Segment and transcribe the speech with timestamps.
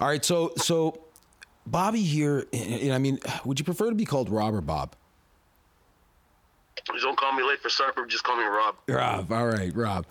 [0.00, 0.98] All right, so so
[1.66, 2.46] Bobby here.
[2.52, 4.94] and- and I mean, would you prefer to be called Rob or Bob?
[7.00, 8.04] Don't call me late for supper.
[8.06, 8.74] Just call me Rob.
[8.88, 9.30] Rob.
[9.30, 10.04] All right, Rob.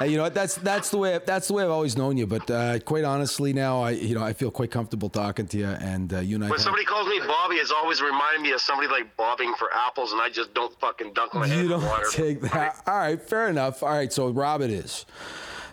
[0.00, 0.28] Uh, you know?
[0.28, 2.26] That's that's the way that's the way I've always known you.
[2.26, 5.66] But uh, quite honestly, now I you know I feel quite comfortable talking to you,
[5.66, 6.48] and uh, you and I.
[6.48, 9.72] When have- somebody calls me Bobby, it's always reminding me of somebody like bobbing for
[9.72, 12.06] apples, and I just don't fucking dunk my head you in don't water.
[12.12, 12.82] take that.
[12.86, 13.82] All right, fair enough.
[13.82, 15.06] All right, so Rob it is.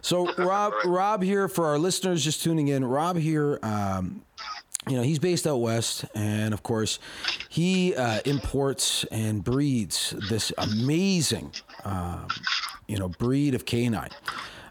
[0.01, 0.85] So Rob, Right.
[0.85, 2.83] Rob here for our listeners just tuning in.
[2.85, 4.21] Rob here, um,
[4.87, 6.99] you know, he's based out west, and of course,
[7.49, 11.51] he uh, imports and breeds this amazing,
[11.83, 12.27] um,
[12.87, 14.09] you know, breed of canine.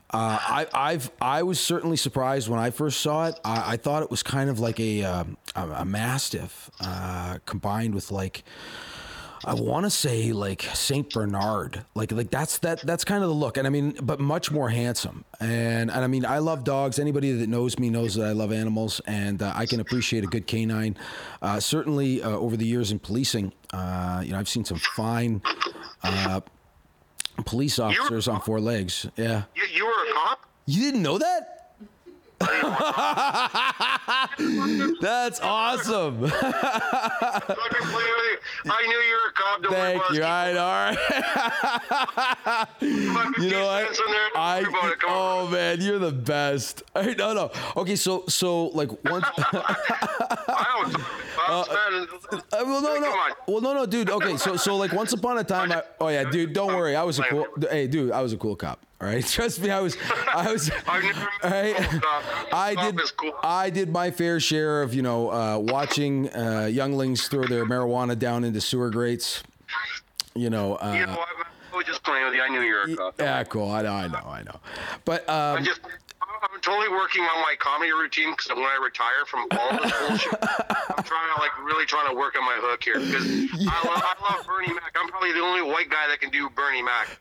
[0.09, 3.39] Uh, I, I've I was certainly surprised when I first saw it.
[3.45, 7.95] I, I thought it was kind of like a um, a, a mastiff uh, combined
[7.95, 8.45] with like
[9.47, 13.35] I want to say like Saint Bernard, like like that's that that's kind of the
[13.35, 15.25] look, and I mean, but much more handsome.
[15.39, 16.99] And and I mean, I love dogs.
[16.99, 20.27] Anybody that knows me knows that I love animals, and uh, I can appreciate a
[20.27, 20.97] good canine.
[21.41, 25.41] Uh, certainly, uh, over the years in policing, uh, you know, I've seen some fine
[26.03, 26.41] uh,
[27.45, 29.07] police officers on four legs.
[29.17, 30.41] Yeah, You, you were a cop?
[30.67, 31.53] you didn't know that?
[35.01, 36.29] That's awesome.
[36.29, 36.49] Fucking
[37.49, 38.39] play with you.
[38.69, 39.63] I knew you were a cop.
[39.63, 40.23] Don't worry Thank about you.
[40.25, 42.69] All right, all right.
[43.39, 43.83] You know what?
[43.83, 44.29] in there.
[44.33, 45.01] Don't I worry about it.
[45.01, 45.47] Come on.
[45.47, 46.83] oh man, you're the best.
[46.95, 47.51] All right, no, no.
[47.77, 49.27] Okay, so so like once.
[49.37, 50.93] I.
[51.37, 52.07] Cops, man.
[52.33, 53.15] Uh, well, no, no.
[53.47, 54.11] Well, no, no, dude.
[54.11, 56.53] Okay, so so like once upon a time, I, oh yeah, dude.
[56.53, 57.47] Don't worry, I was a cool.
[57.71, 58.86] Hey, dude, I was a cool cop.
[59.01, 59.97] All right, trust me, I was.
[60.35, 60.71] I was.
[60.89, 62.25] I've never met all right, a cool cop.
[62.53, 63.01] I did.
[63.43, 68.19] I did my fair share of you know uh, watching uh, younglings throw their marijuana
[68.19, 69.43] down into sewer grates.
[70.35, 70.77] You know.
[70.77, 72.41] Uh, You know, I I was just playing with you.
[72.41, 73.71] I knew you were yeah, cool.
[73.71, 74.61] I know, I know, I know.
[75.05, 75.81] But um, I'm just.
[76.43, 80.35] I'm totally working on my comedy routine because when I retire from all this bullshit,
[80.43, 83.25] I'm trying to like really trying to work on my hook here because
[83.69, 84.95] I, love, I love Bernie Mac.
[85.01, 87.19] I'm probably the only white guy that can do Bernie Mac.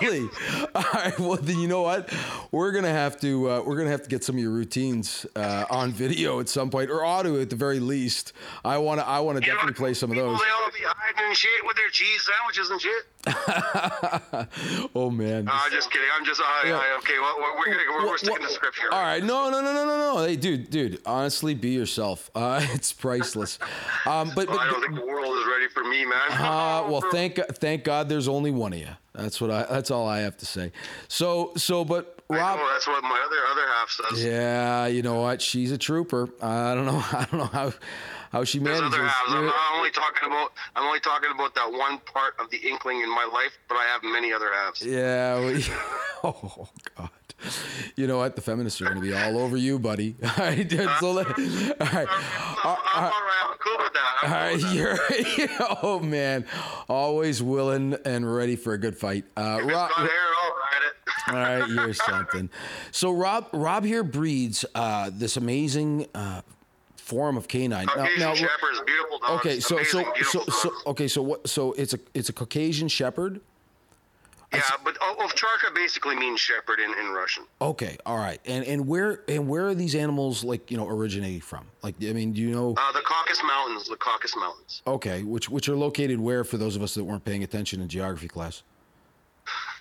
[0.00, 0.28] really
[0.74, 2.12] all right well then you know what
[2.50, 5.64] we're gonna have to uh, we're gonna have to get some of your routines uh,
[5.70, 8.32] on video at some point or audio at the very least
[8.64, 10.70] i want to i want to You know, definitely play some of those They all
[10.70, 13.04] be hiding and shit with their cheese sandwiches and shit.
[14.94, 16.08] oh man Uh, just kidding.
[16.18, 16.40] I'm just.
[16.40, 16.80] Uh, Yeah.
[16.98, 18.88] okay, well, we're, we're, gonna, we're, we're sticking to script here.
[18.92, 22.64] all right no no no no no no hey dude dude honestly be yourself uh,
[22.74, 23.58] it's priceless
[24.06, 26.30] um, but, but I don't think the world is ready for me, man.
[26.32, 28.88] Uh, well, thank thank God there's only one of you.
[29.14, 29.64] That's what I.
[29.64, 30.72] That's all I have to say.
[31.08, 32.58] So so, but Rob.
[32.58, 34.24] know, that's what my other other half says.
[34.24, 35.40] Yeah, you know what?
[35.40, 36.28] She's a trooper.
[36.42, 36.98] I don't know.
[37.12, 37.72] I don't know how
[38.32, 38.98] how she There's manages.
[38.98, 39.32] other halves.
[39.32, 40.52] I'm, I'm only talking about.
[40.76, 43.84] I'm only talking about that one part of the inkling in my life, but I
[43.84, 44.82] have many other halves.
[44.84, 45.38] Yeah.
[45.44, 45.64] we-
[46.24, 47.10] oh God.
[47.96, 48.36] You know what?
[48.36, 50.14] The feminists are going to be all over you, buddy.
[50.22, 52.08] All right, dude, so let- all right.
[52.64, 53.12] All right.
[53.44, 54.16] I'm cool with that.
[54.22, 56.46] I'm All cool right, you're oh man,
[56.88, 59.24] always willing and ready for a good fight.
[59.36, 61.28] Uh, Rob, hair, I'll ride it.
[61.28, 62.48] all right, you're something.
[62.92, 66.40] So Rob, Rob here breeds uh, this amazing uh,
[66.96, 67.86] form of canine.
[67.86, 69.40] Now- Caucasian now- Shepherds, beautiful dogs.
[69.46, 70.82] okay, so so Amazing, so so dogs.
[70.86, 71.46] okay, so what?
[71.48, 73.40] So it's a it's a Caucasian Shepherd.
[74.52, 77.44] Yeah, but Ovcharka basically means shepherd in, in Russian.
[77.60, 81.40] Okay, all right, and and where and where are these animals like you know originating
[81.40, 81.66] from?
[81.82, 82.74] Like, I mean, do you know?
[82.76, 84.82] Uh, the Caucasus Mountains, the Caucasus Mountains.
[84.86, 87.88] Okay, which which are located where for those of us that weren't paying attention in
[87.88, 88.62] geography class?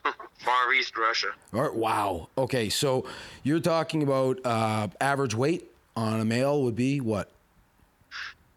[0.39, 1.31] Far East Russia.
[1.53, 2.29] All right, wow.
[2.37, 3.05] Okay, so
[3.43, 7.29] you're talking about uh, average weight on a male would be what?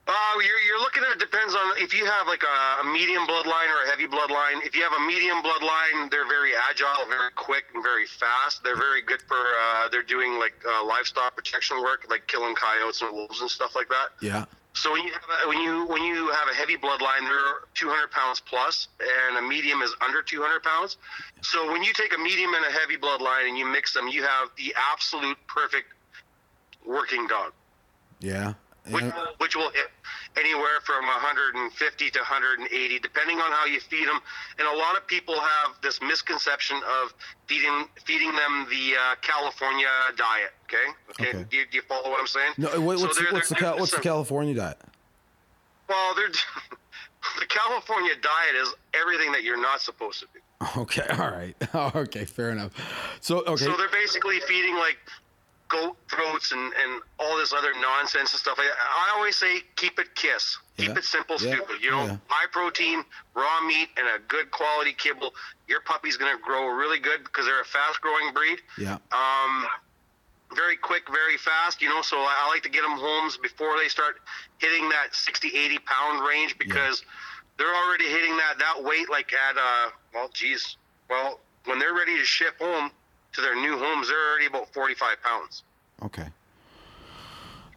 [0.07, 3.27] Uh, you're, you're looking at it depends on if you have like a, a medium
[3.27, 4.61] bloodline or a heavy bloodline.
[4.65, 8.63] If you have a medium bloodline, they're very agile, very quick, and very fast.
[8.63, 13.01] They're very good for uh, they're doing like uh, livestock protection work, like killing coyotes
[13.01, 14.09] and wolves and stuff like that.
[14.21, 14.45] Yeah.
[14.75, 18.11] So when you have a, when you when you have a heavy bloodline, they're 200
[18.11, 20.99] pounds plus, and a medium is under 200 pounds.
[21.41, 24.23] So when you take a medium and a heavy bloodline and you mix them, you
[24.23, 25.87] have the absolute perfect
[26.85, 27.53] working dog
[28.21, 28.55] Yeah.
[28.91, 29.05] Which,
[29.39, 29.89] which will hit
[30.37, 34.21] anywhere from 150 to 180, depending on how you feed them.
[34.59, 37.15] And a lot of people have this misconception of
[37.47, 39.87] feeding feeding them the uh, California
[40.17, 40.53] diet.
[40.65, 40.77] Okay,
[41.11, 41.29] okay.
[41.39, 41.47] Okay.
[41.51, 42.53] Do, you, do you follow what I'm saying?
[42.59, 44.01] No, what, So what's they're- the, what's they're Cal- what's the.
[44.01, 44.79] California diet?
[45.89, 46.29] Well, they're
[47.41, 50.41] the California diet is everything that you're not supposed to do.
[50.81, 51.55] Okay, all right.
[51.97, 52.73] okay, fair enough.
[53.21, 53.65] So okay.
[53.65, 54.97] So they're basically feeding like
[55.75, 58.59] goat throats and, and all this other nonsense and stuff.
[58.59, 60.59] I, I always say keep it kiss.
[60.77, 60.99] Keep Yeah.
[60.99, 61.55] it simple, Yeah.
[61.55, 61.83] stupid.
[61.83, 62.17] You know, Yeah.
[62.29, 63.05] high protein,
[63.35, 65.35] raw meat, and a good quality kibble.
[65.69, 68.61] Your puppy's going to grow really good because they're a fast growing breed.
[68.79, 68.99] yeah.
[69.13, 69.67] Um,
[70.55, 71.83] very quick, very fast.
[71.83, 74.21] You know, so I, I like to get them homes before they start
[74.59, 77.03] hitting that 60, 80 pound range because
[77.59, 80.77] they're already hitting that that weight like at uh well, geez,
[81.11, 82.91] well when they're ready to ship home
[83.35, 85.63] to their new homes, they're already about 45 pounds.
[86.03, 86.27] Okay.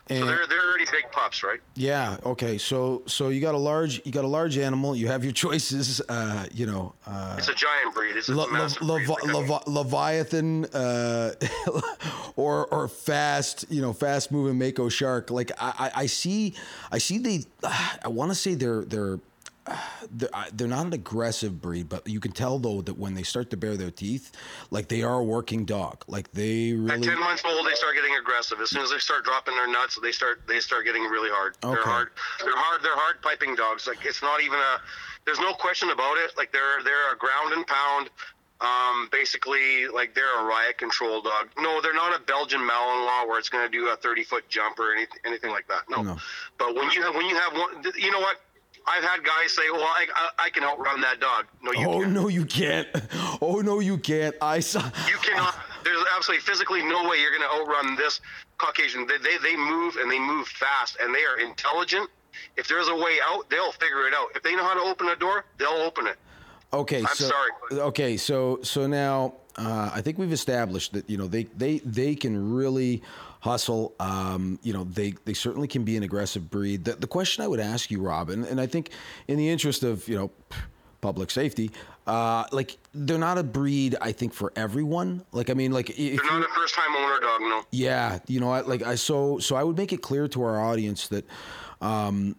[0.10, 1.60] So And they're they're already big pups, right?
[1.76, 2.58] yeah, okay.
[2.58, 4.96] So so you got a large you got a large animal.
[4.96, 6.00] You have your choices.
[6.08, 8.16] Uh, you know, uh, It's a giant breed.
[8.16, 9.10] It's, Le- a massive Le- breed.
[9.10, 11.34] Levi- Like, Levi- Leviathan, uh,
[12.38, 15.30] or or fast, you know, fast moving Mako shark.
[15.30, 16.54] Like I, I, I see,
[16.90, 17.44] I see they.
[18.06, 19.20] I want to say they're they're.
[20.12, 23.50] They're, they're not an aggressive breed, but you can tell though that when they start
[23.52, 24.32] to bare their teeth,
[24.72, 26.04] like they are a working dog.
[26.08, 26.92] Like they really.
[26.92, 28.60] At ten months old, they start getting aggressive.
[28.62, 31.58] As soon as they start dropping their nuts, they start they start getting really hard.
[31.64, 31.74] Okay.
[31.76, 32.10] They're hard.
[32.40, 32.84] They're hard.
[32.84, 33.88] They're hard piping dogs.
[33.88, 34.82] Like it's not even a.
[35.26, 36.32] There's no question about it.
[36.38, 38.10] Like they're they're a ground and pound.
[38.60, 41.50] Um, basically, like they're a riot control dog.
[41.60, 44.80] No, they're not a Belgian Malinois where it's going to do a 30 foot jump
[44.80, 45.84] or anything anything like that.
[45.90, 46.02] No.
[46.02, 46.18] No.
[46.58, 48.42] But when you have when you have one, you know what?
[48.88, 52.00] I've had guys say, "Well, I, I, I can outrun that dog." No, you Oh
[52.00, 52.06] can't.
[52.06, 52.88] Oh no, you can't!
[53.42, 54.36] Oh no, you can't!
[54.42, 54.84] I saw.
[55.08, 55.56] You cannot.
[55.84, 58.22] There's absolutely physically no way you're going to outrun this
[58.58, 59.06] Caucasian.
[59.08, 62.10] They, they they move and they move fast and they are intelligent.
[62.56, 64.30] If there's a way out, they'll figure it out.
[64.36, 66.18] If they know how to open a door, they'll open it.
[66.74, 67.82] Okay, I'm so sorry.
[67.82, 72.16] okay, so so now uh, I think we've established that you know they they they
[72.16, 73.02] can really
[73.48, 73.96] hustle.
[74.00, 76.86] Um, you know they they certainly can be an aggressive breed.
[76.86, 78.92] The, the question I would ask you, Rob, and, I think
[79.28, 80.32] in the interest of you know
[81.02, 81.72] public safety,
[82.06, 83.96] uh, like they're not a breed.
[84.02, 85.24] I think for everyone.
[85.32, 87.42] Like I mean, like if They're not a first time owner dog.
[87.42, 87.64] No.
[87.72, 90.60] yeah, you know, I, like I so so I would make it clear to our
[90.60, 91.26] audience that
[91.82, 92.36] um,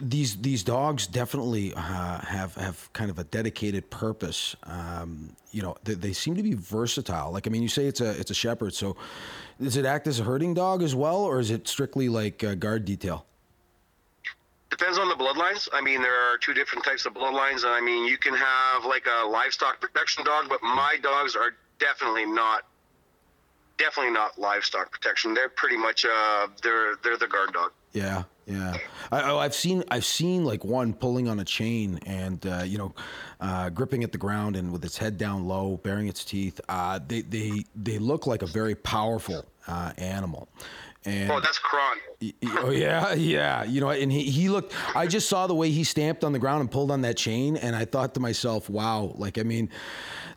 [0.00, 4.56] these these dogs definitely uh, have have kind of a dedicated purpose.
[4.64, 7.32] Um, you know, they, they seem to be versatile.
[7.32, 8.96] Like I mean, you say it's a it's a shepherd, so
[9.60, 12.84] does it act as a herding dog as well, or is it strictly like guard
[12.84, 13.26] detail?
[14.70, 15.68] Depends on the bloodlines.
[15.72, 18.84] I mean, there are two different types of bloodlines, and I mean, you can have
[18.84, 22.64] like a livestock protection dog, but my dogs are definitely not,
[23.78, 25.34] definitely not livestock protection.
[25.34, 27.72] They're pretty much uh, they're they're the guard dog.
[27.92, 28.76] Yeah, yeah.
[29.12, 32.78] I, I- I've seen I've seen like one pulling on a chain and uh, you
[32.78, 32.94] know,
[33.40, 36.60] uh, gripping at the ground and with its head down low, baring its teeth.
[36.68, 40.48] Uh, they they they look like a very powerful uh, animal.
[41.04, 41.96] And Oh, that's Kron.
[42.58, 43.62] Oh yeah, yeah.
[43.64, 44.74] You know, and he, he looked.
[44.96, 47.56] I just saw the way he stamped on the ground and pulled on that chain,
[47.56, 49.70] and I thought to myself, "Wow!" Like, I mean,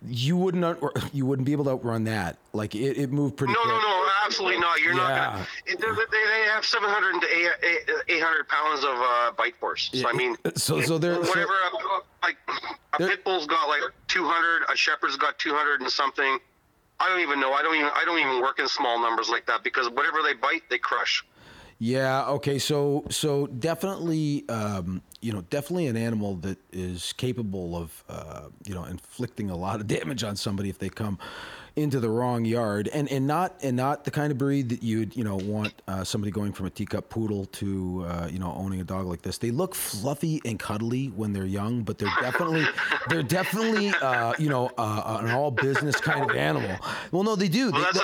[0.07, 0.81] you wouldn't out-
[1.13, 2.37] you wouldn't be able to outrun that.
[2.53, 3.53] Like, it, it moved pretty.
[3.53, 3.73] No, quick.
[3.73, 4.79] no, no, absolutely not.
[4.81, 5.31] You're not Yeah.
[5.31, 5.47] gonna.
[5.65, 5.79] It,
[6.11, 9.89] they, they have 700 to 800 pounds of uh, bite force.
[9.93, 11.53] So I mean, So- so they're- so- whatever.
[11.73, 12.37] uh, like
[12.93, 14.63] a pit bull's got like 200.
[14.71, 16.37] A shepherd's got 200 and something.
[17.01, 17.51] I don't even know.
[17.51, 17.89] I don't even.
[17.95, 21.25] I don't even work in small numbers like that because whatever they bite, they crush.
[21.79, 22.27] Yeah.
[22.27, 22.59] Okay.
[22.59, 28.75] So so definitely, um, you know, definitely an animal that is capable of, uh, you
[28.75, 31.17] know, inflicting a lot of damage on somebody if they come
[31.75, 35.15] into the wrong yard, and and not and not the kind of breed that you'd
[35.15, 38.81] you know want uh, somebody going from a teacup poodle to uh, you know owning
[38.81, 39.37] a dog like this.
[39.37, 42.65] They look fluffy and cuddly when they're young, but they're definitely
[43.09, 46.75] they're definitely uh, you know uh, an all business kind of animal.
[47.11, 47.71] Well, no, they do.
[47.71, 48.03] Well, They- a,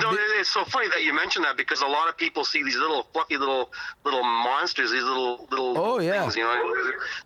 [0.00, 2.76] no, it's so funny that you mentioned that because a lot of people see these
[2.76, 3.72] little fluffy little
[4.04, 6.22] little monsters, these little little Oh, yeah.
[6.22, 6.72] things, you know,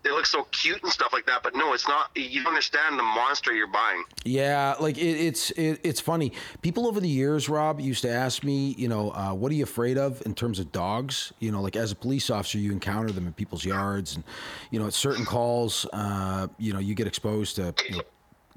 [0.02, 1.42] they look so cute and stuff like that.
[1.42, 2.11] But no, it's not.
[2.14, 4.04] You don't understand the monster you're buying.
[4.25, 6.33] Yeah, like it, it's it, it's funny.
[6.62, 9.64] People over the years, Rob, used to ask me, you know, uh, what are you
[9.64, 11.33] afraid of in terms of dogs?
[11.38, 14.25] You know, like as a police officer, you encounter them in people's yards, and
[14.71, 18.02] you know, at certain calls, uh, you know, you get exposed to you know,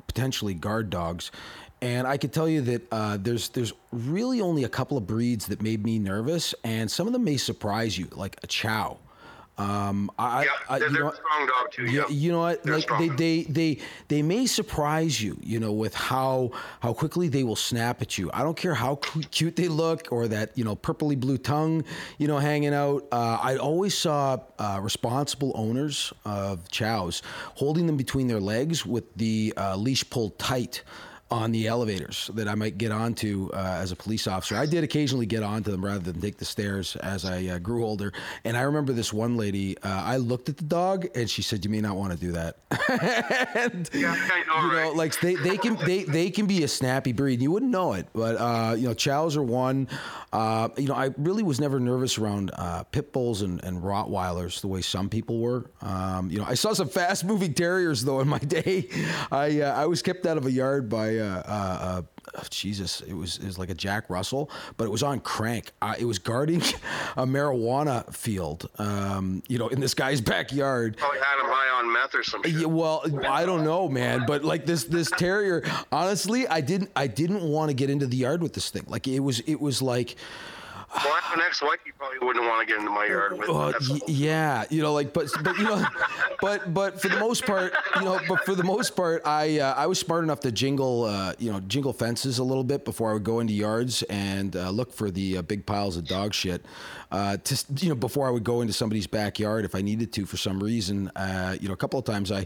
[0.07, 1.31] potentially guard dogs.
[1.81, 5.48] And I could tell you that uh, there's there's really only a couple of breeds
[5.48, 8.98] that made me nervous, and some of them may surprise you, like a Chow.
[9.57, 11.85] Um, I, Yeah, I, they're, you they're know strong dog too.
[11.85, 12.63] yeah, Yeah, you know what?
[12.63, 13.77] They're like they, they they
[14.09, 18.29] they may surprise you, you know, with how how quickly they will snap at you.
[18.33, 18.95] I don't care how
[19.31, 21.83] cute they look or that you know purpley blue tongue,
[22.17, 23.07] you know, hanging out.
[23.12, 27.21] Uh, I always saw uh, responsible owners of chows
[27.55, 30.83] holding them between their legs with the uh, leash pulled tight
[31.32, 34.55] on the elevators that I might get onto uh, as a police officer.
[34.55, 37.84] I did occasionally get onto them rather than take the stairs as I uh, grew
[37.84, 38.13] older.
[38.44, 41.65] And I remember this one lady, uh, I looked at the dog and she said,
[41.65, 42.58] You may not want to do that.
[43.55, 44.96] and, Yeah, I know, you know, right?
[44.96, 47.41] like they, they can they, they can be a snappy breed.
[47.41, 49.88] You wouldn't know it, but uh, you know, chows are one.
[50.32, 54.62] Uh, you know, I really was never nervous around uh, pit bulls and, and Rottweilers
[54.62, 55.72] the way some people were.
[55.82, 58.89] Um, you know, I saw some fast moving terriers though in my day.
[59.32, 62.01] I uh, I was kept out of a yard by by uh, uh,
[62.34, 63.01] uh, Jesus.
[63.01, 65.72] It was it was like a Jack Russell, but it was on crank.
[65.81, 66.62] Uh, it was guarding
[67.17, 70.98] a marijuana field, um, you know, in this guy's backyard.
[70.98, 72.53] Probably had him high on meth or some shit.
[72.53, 77.07] Yeah, well, I don't know, man, but like this this terrier, honestly, I didn't I
[77.07, 78.86] didn't want to get into the yard with this thing.
[78.88, 80.15] Like it was it was like
[81.03, 83.49] Well, an ex-wife you probably wouldn't want to get into my yard with.
[83.49, 85.85] uh, y- yeah, you know, like, but, but you know,
[86.41, 89.73] but, but for the most part, you know, but for the most part, I, uh,
[89.75, 93.11] I was smart enough to jingle, uh, you know, jingle fences a little bit before
[93.11, 96.33] I would go into yards and uh, look for the uh, big piles of dog
[96.33, 96.65] shit.
[97.11, 100.25] Uh, to, you know, before I would go into somebody's backyard if I needed to
[100.25, 101.09] for some reason.
[101.15, 102.45] Uh, you know, a couple of times I,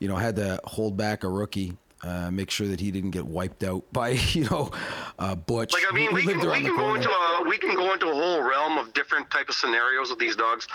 [0.00, 1.76] you know, had to hold back a rookie.
[2.04, 4.70] Uh, make sure that he didn't get wiped out by you know
[5.18, 5.72] uh, Butch.
[5.72, 8.08] Like I mean, who we can we can go into a we can go into
[8.08, 10.66] a whole realm of different type of scenarios with these dogs.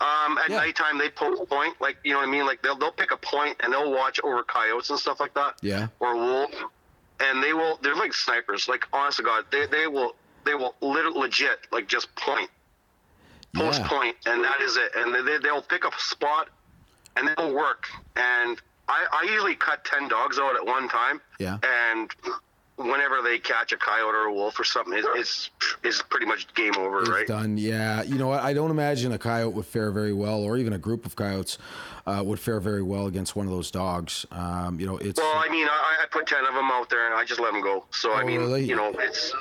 [0.00, 0.56] Um, at Yeah.
[0.58, 2.44] nighttime, they poke a point, like you know what I mean.
[2.44, 5.54] Like they'll they'll pick a point and they'll watch over coyotes and stuff like that.
[5.62, 5.88] Yeah.
[6.00, 6.56] Or wolves,
[7.20, 7.78] and they will.
[7.82, 8.68] They're like snipers.
[8.68, 12.50] Like honest to God, they they will they will lit- legit like just point,
[13.54, 13.88] post Yeah.
[13.88, 14.92] point, and that is it.
[14.96, 16.48] And they they'll pick a spot,
[17.16, 17.86] and they'll work.
[18.16, 21.20] And I I usually cut ten dogs out at one time.
[21.38, 21.58] Yeah.
[21.62, 22.10] And
[22.76, 25.50] whenever they catch a coyote or a wolf or something, it, it's
[25.82, 27.26] it's pretty much game over, It's right?
[27.26, 27.56] done.
[27.56, 28.02] Yeah.
[28.02, 28.40] You know what?
[28.40, 31.56] I don't imagine a coyote would fare very well, or even a group of coyotes
[32.06, 34.26] uh, would fare very well against one of those dogs.
[34.32, 35.20] Um, you know, it's.
[35.20, 37.52] Well, I mean, I, I put ten of them out there and I just let
[37.52, 37.84] them go.
[37.90, 38.64] So I Oh, mean, really?
[38.64, 39.32] you know, it's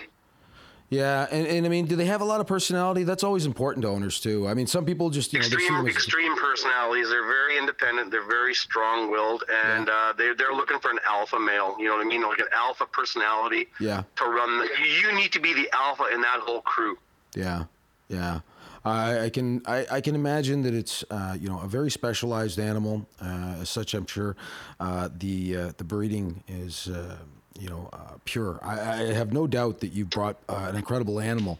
[0.93, 3.03] yeah, and, and I mean, do they have a lot of personality?
[3.03, 4.47] That's always important to owners too.
[4.47, 7.09] I mean, some people just you know extreme them extreme personalities.
[7.09, 8.11] They're very independent.
[8.11, 11.75] They're very strong willed, and uh, they they're looking for an alpha male.
[11.79, 12.21] You know what I mean?
[12.21, 13.67] Like an alpha personality.
[13.79, 14.03] Yeah.
[14.17, 14.69] To run, the,
[15.01, 16.97] you need to be the alpha in that whole crew.
[17.35, 17.65] Yeah,
[18.07, 18.41] yeah.
[18.85, 22.59] I, I can I, I can imagine that it's uh, you know a very specialized
[22.59, 23.07] animal.
[23.21, 24.35] Uh, as such, I'm sure
[24.79, 27.17] uh, the uh, the breeding is uh,
[27.59, 28.59] you know uh, pure.
[28.63, 31.59] I, I have no doubt that you brought uh, an incredible animal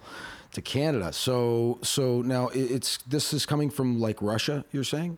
[0.54, 1.14] to Canada.
[1.14, 4.66] So so now it- it's this is coming from like Russia.
[4.72, 5.18] You're saying?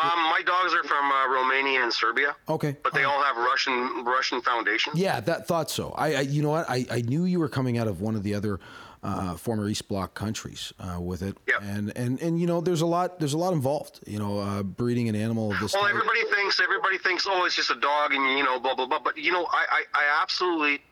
[0.00, 2.76] Um, my dogs are from uh, Romania and Serbia, Okay.
[2.84, 4.96] but they all have Russian Russian foundations.
[4.96, 5.90] Yeah, that thought so.
[5.98, 6.70] I, I you know what?
[6.70, 8.60] I, I knew you were coming out of one of the other
[9.02, 11.62] uh, former East Bloc countries uh, with it, Yep.
[11.62, 14.00] and and and you know, there's a lot there's a lot involved.
[14.06, 15.72] You know, uh, breeding an animal of this.
[15.74, 15.90] Well, type.
[15.94, 18.98] everybody thinks everybody thinks, oh, it's just a dog, and you know, blah blah blah.
[18.98, 20.82] But you know, I I, I absolutely,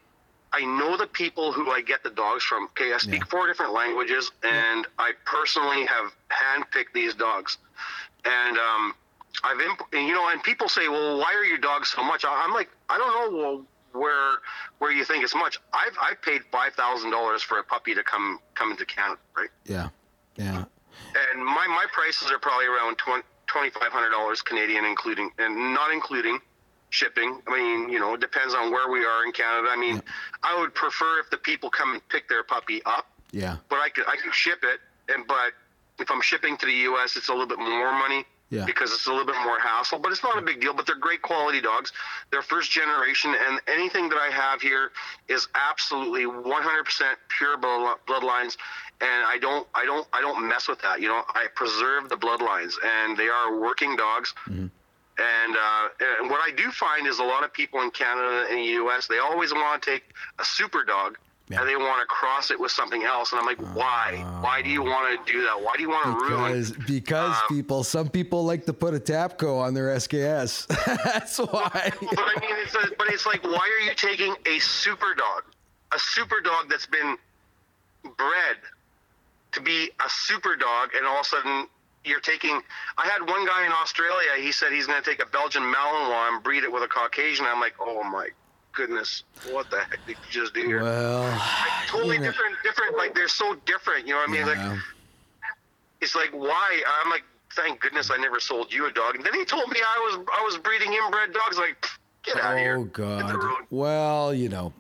[0.53, 2.65] I know the people who I get the dogs from.
[2.67, 3.31] Okay, I speak Yeah.
[3.31, 7.59] four different languages, and I personally have handpicked these dogs,
[8.25, 8.95] and um,
[9.45, 12.25] I've imp- and, you know, and people say, well, why are your dogs so much?
[12.25, 13.37] I- I'm like, I don't know.
[13.39, 13.67] Well,
[13.99, 14.33] where
[14.79, 15.59] where you think it's much?
[15.73, 19.51] I've I've paid five thousand dollars for a puppy to come come into Canada, right?
[19.65, 19.89] Yeah,
[20.37, 20.65] yeah,
[21.33, 25.93] and my, my prices are probably around twenty five hundred dollars Canadian, including and not
[25.93, 26.39] including
[26.91, 27.41] shipping.
[27.47, 29.69] I mean, you know, it depends on where we are in Canada.
[29.71, 30.03] I mean,
[30.43, 33.89] I would prefer if the people come and pick their puppy up, yeah, but I
[33.89, 34.81] could I could ship it.
[35.13, 35.53] And but
[35.99, 38.25] if I'm shipping to the U.S., it's a little bit more money.
[38.51, 38.65] Yeah.
[38.65, 40.73] Because it's a little bit more hassle, but it's not a big deal.
[40.73, 41.93] But they're great quality dogs.
[42.31, 44.93] They're first generation, and anything that I have here
[45.29, 46.45] is absolutely 100%
[47.29, 48.57] pure bloodlines.
[49.01, 51.01] And I don't, I don't, I don't mess with that.
[51.01, 54.33] You know, I preserve the bloodlines, and they are working dogs.
[54.49, 54.67] Mm-hmm.
[55.19, 55.89] And, uh,
[56.21, 59.07] and what I do find is a lot of people in Canada and the U.S.
[59.07, 60.05] they always want to take
[60.39, 61.17] a super dog
[61.49, 61.61] Yeah.
[61.61, 63.31] and they want to cross it with something else.
[63.31, 64.25] And I'm like, why?
[64.41, 65.63] Why do you want to do that?
[65.63, 66.53] Why do you want to ruin?
[66.53, 70.67] because because Um, people some people like to put a Tapco on their SKS.
[71.05, 71.93] That's why.
[72.01, 75.45] But I mean, it's a, but it's like, why are you taking a super dog,
[75.95, 77.17] a super dog that's been
[78.17, 78.57] bred
[79.53, 81.69] to be a super dog, and all of a sudden
[82.05, 82.61] you're taking?
[82.99, 84.31] I had one guy in Australia.
[84.41, 87.47] He said he's going to take a Belgian Malinois and breed it with a Caucasian.
[87.47, 88.29] I'm like, oh my
[88.77, 90.83] goodness, what the heck did you just do here?
[90.83, 91.43] Well,
[91.89, 92.97] totally you know, different, different.
[92.97, 94.07] Like they're so different.
[94.07, 94.47] You know what I mean?
[94.47, 94.69] yeah.
[94.73, 94.79] Like
[96.01, 96.83] it's like why?
[97.03, 97.25] I'm like,
[97.57, 99.17] thank goodness I never sold you a dog.
[99.17, 101.59] And then he told me I was I was breeding inbred dogs.
[101.59, 101.85] Like,
[102.23, 102.77] get out of here.
[102.79, 103.35] oh God.
[103.71, 104.73] Well, you know,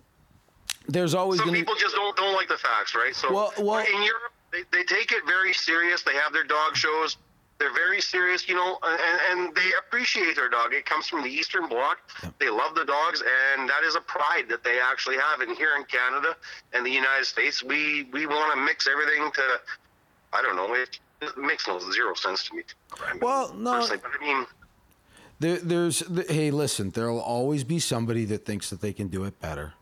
[0.86, 1.58] there's always Some gonna.
[1.58, 3.14] people just don't don't like the facts, right?
[3.16, 6.02] So Well- well- in Europe, they, they take it very serious.
[6.02, 7.16] They have their dog shows.
[7.58, 10.74] They're very serious, you know, and, and they appreciate their dog.
[10.74, 11.98] It comes from the Eastern Bloc.
[12.38, 15.40] They love the dogs, and that is a pride that they actually have.
[15.40, 16.36] And here in Canada
[16.74, 19.60] and the United States, we we want to mix everything to,
[20.34, 22.62] I don't know, it, it makes no zero sense to me.
[23.02, 23.86] I mean, Well, no.
[23.88, 24.46] but I mean,
[25.38, 29.24] There, there's, th- hey, listen, there'll always be somebody that thinks that they can do
[29.24, 29.72] it better.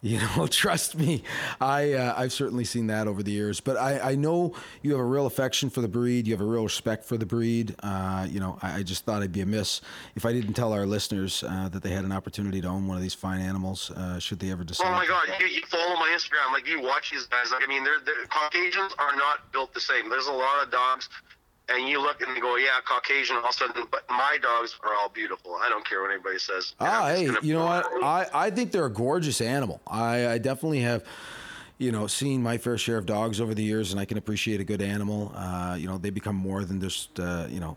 [0.00, 1.24] You know, trust me,
[1.60, 3.60] I uh, I've certainly seen that over the years.
[3.60, 6.26] But I, I know you have a real affection for the breed.
[6.26, 7.74] You have a real respect for the breed.
[7.82, 9.80] Uh, you know, I, I, just thought I'd be amiss
[10.14, 12.96] if I didn't tell our listeners uh, that they had an opportunity to own one
[12.96, 13.90] of these fine animals.
[13.90, 14.86] Uh, should they ever decide?
[14.86, 17.50] Oh my God, you, you, follow my Instagram, like you watch these guys.
[17.50, 20.08] Like I mean, they're, they're Caucasians are not built the same.
[20.08, 21.08] There's a lot of dogs
[21.68, 23.36] and you look and you go, yeah, Caucasian.
[23.36, 25.56] All of a sudden, but my dogs are all beautiful.
[25.60, 26.74] I don't care what anybody says.
[26.80, 27.86] Ah, hey, you know what?
[28.02, 29.80] I, I think they're a gorgeous animal.
[29.86, 31.04] I, I definitely have,
[31.78, 34.60] you know, seen my fair share of dogs over the years, and I can appreciate
[34.60, 35.32] a good animal.
[35.34, 37.76] Uh, you know, they become more than just, uh, you know,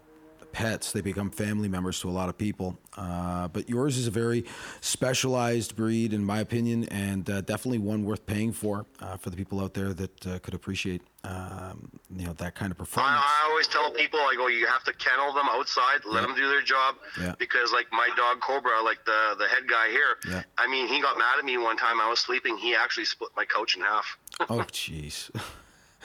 [0.51, 0.91] pets.
[0.91, 2.77] They become family members to a lot of people.
[2.98, 4.46] Uh, but yours is a very
[4.81, 9.38] specialized breed, in my opinion, and uh, definitely one worth paying for uh, for the
[9.38, 13.22] people out there that uh, could appreciate um, you know that kind of performance.
[13.24, 16.36] I, I, always tell people, I go, you have to kennel them outside, let them
[16.36, 17.34] do their job, yeah.
[17.39, 20.43] because like my dog Cobra, like the the head guy here, yeah.
[20.58, 22.01] I mean, he got mad at me one time.
[22.01, 22.58] I was sleeping.
[22.58, 24.17] He actually split my couch in half.
[24.50, 25.29] oh, jeez.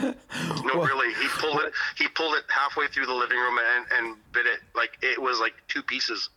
[0.00, 0.14] no,
[0.74, 1.14] well, really.
[1.14, 1.72] He pulled it.
[1.96, 5.40] He pulled it halfway through the living room and, and bit it like it was
[5.40, 6.28] like two pieces.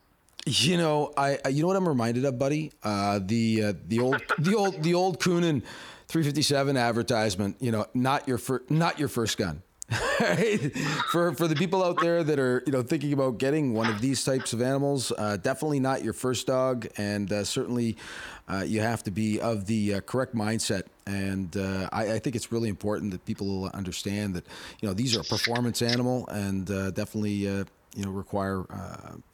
[0.46, 2.72] You know, I you know what I'm reminded of, buddy?
[2.82, 5.64] Uh, the uh, the old the old the old Coonan
[6.08, 7.58] 357 advertisement.
[7.60, 9.62] You know, not your fir- not your first gun.
[11.12, 14.02] for for the people out there that are you know thinking about getting one of
[14.02, 17.98] these types of animals, uh, definitely not your first dog, and uh, certainly
[18.48, 20.84] uh, you have to be of the uh, correct mindset.
[21.08, 24.46] And uh, I, I, think it's really important that people understand that
[24.80, 27.66] you know these are a performance animal and uh, definitely you
[27.98, 28.66] know require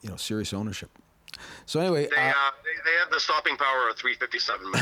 [0.02, 0.90] you know serious ownership.
[1.66, 2.32] So anyway, they,
[2.84, 4.72] they, have the stopping power of 357.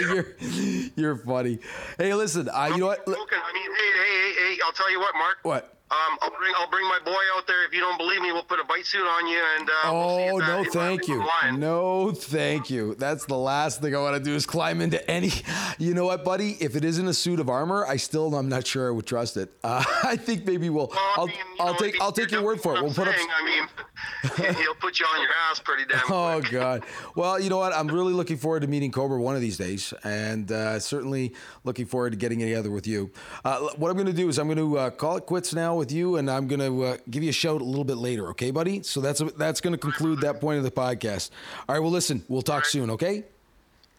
[0.00, 1.58] you're you're funny.
[1.98, 3.02] Hey, listen, I you know what?
[3.06, 5.38] I mean, hey, hey, hey, hey, I'll tell you what, Mark.
[5.42, 5.76] What?
[5.88, 7.64] Um, I'll bring I'll bring my boy out there.
[7.64, 9.70] If you don't believe me, we'll put a bite suit on you and.
[9.70, 11.24] Uh, oh we'll no, thank you.
[11.52, 12.96] No, thank you.
[12.96, 15.30] That's the last thing I want to do is climb into any.
[15.78, 16.52] You know what, buddy?
[16.58, 19.36] If it isn't a suit of armor, I still I'm not sure I would trust
[19.36, 19.50] it.
[19.66, 20.86] Uh, I think maybe we'll.
[20.86, 22.82] well I'll, mean, I'll know, take I'll take your word for it.
[22.82, 23.42] We'll put saying, up.
[23.42, 26.02] I mean, he'll put you on your ass pretty damn.
[26.08, 26.84] oh God.
[27.14, 27.72] Well, you know what?
[27.72, 31.34] I'm really looking forward to meeting Cobra one of these days, and uh, certainly
[31.64, 33.10] looking forward to getting together with you.
[33.44, 35.76] Uh, what I'm going to do is I'm going to uh, call it quits now
[35.76, 38.28] with you, and I'm going to uh, give you a shout a little bit later,
[38.30, 38.82] okay, buddy?
[38.82, 41.30] So that's that's going to conclude that point of the podcast.
[41.68, 41.80] All right.
[41.80, 42.66] Well, listen, we'll talk right.
[42.66, 43.24] soon, okay?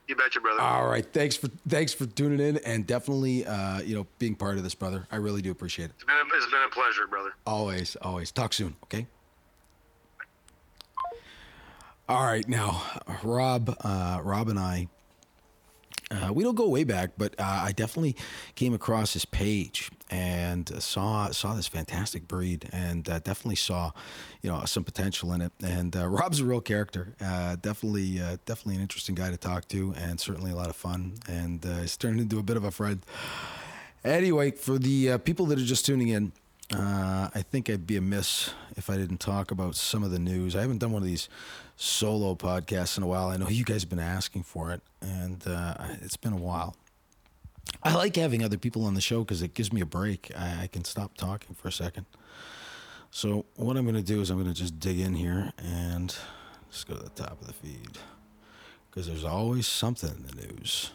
[0.07, 0.61] You betcha, brother.
[0.61, 1.05] All right.
[1.05, 4.73] Thanks for thanks for tuning in and definitely uh, you know being part of this,
[4.73, 5.05] brother.
[5.11, 5.91] I really do appreciate it.
[5.95, 7.33] It's been a, it's been a pleasure, brother.
[7.45, 8.31] Always, always.
[8.31, 9.05] Talk soon, okay?
[12.09, 12.83] All right, now
[13.21, 14.87] Rob, uh, Rob and I
[16.09, 18.15] uh, we don't go way back, but uh, I definitely
[18.55, 23.91] came across his page and saw saw this fantastic breed, and uh, definitely saw,
[24.41, 25.51] you know, some potential in it.
[25.61, 29.93] And uh, Rob's a real character, uh, definitely definitely an interesting guy to talk to,
[29.97, 31.15] and certainly a lot of fun.
[31.27, 33.05] And he's turned into a bit of a friend.
[34.05, 36.31] Anyway, for the people that are just tuning in,
[36.71, 40.55] I think I'd be amiss if I didn't talk about some of the news.
[40.55, 41.29] I haven't done one of these
[41.77, 43.29] solo podcasts in a while.
[43.29, 46.75] I know you guys have been asking for it, and uh, it's been a while.
[47.83, 50.31] I like having other people on the show because it gives me a break.
[50.37, 52.05] I, I, can stop talking for a second.
[53.11, 56.15] So what I'm going to do is I'm going to just dig in here and
[56.71, 57.97] just go to the top of the feed
[58.89, 60.91] because there's always something in the news.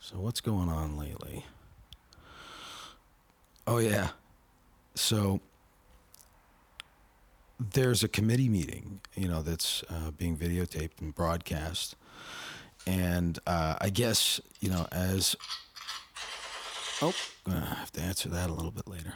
[0.00, 1.44] So what's going on lately?
[3.68, 4.08] Oh yeah.
[4.94, 5.40] So
[7.60, 11.94] there's a committee meeting, you know, that's uh, being videotaped and broadcast.
[12.86, 15.36] And uh, I guess, you know, as.
[17.02, 19.12] Oh, gonna have to answer that a little bit later.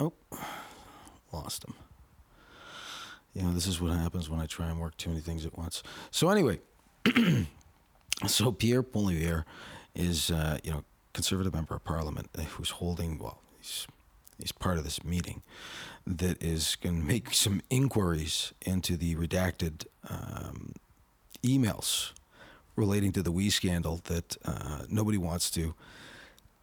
[0.00, 0.14] Oh,
[1.32, 1.74] lost him.
[3.34, 5.56] You know, this is what happens when I try and work too many things at
[5.58, 5.82] once.
[6.10, 6.60] So, anyway,
[8.26, 9.44] so Pierre Poilievre
[9.94, 13.86] is, uh, you know, conservative member of parliament uh, who's holding, well, he's,
[14.38, 15.42] he's part of this meeting
[16.06, 20.72] that is going to make some inquiries into the redacted um,
[21.42, 22.12] emails
[22.76, 25.74] relating to the WE scandal that uh, nobody wants to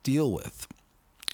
[0.04, 0.68] deal with.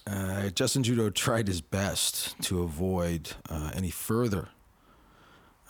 [0.06, 4.48] Uh, Justin Trudeau tried his best to avoid uh, any further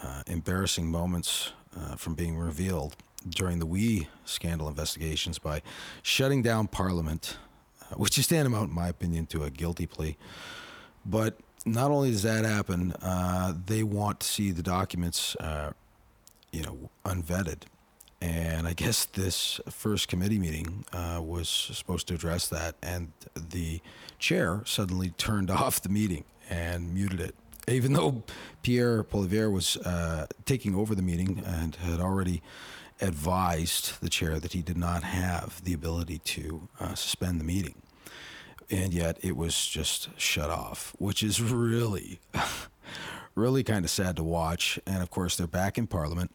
[0.01, 2.95] uh, embarrassing moments uh, from being revealed
[3.29, 5.63] during the WE scandal investigations by
[6.03, 7.37] shutting down Parliament,
[7.83, 10.17] uh, which is tantamount, in my opinion, to a guilty plea.
[11.05, 15.73] But not only does that happen, uh, they want to see the documents, uh,
[16.53, 17.63] you know, unvetted.
[18.21, 23.81] And I guess this first committee meeting uh, was supposed to address that, and the
[24.19, 27.35] chair suddenly turned off the meeting and muted it.
[27.69, 28.23] even though
[28.63, 32.43] Pierre Poilievre was uh, taking over the meeting and had already
[33.01, 37.83] advised the chair that he did not have the ability to uh, suspend the meeting.
[38.71, 42.21] And yet it was just shut off, which is really,
[43.35, 44.79] really kind of sad to watch.
[44.87, 46.31] And of course, they're back in Parliament.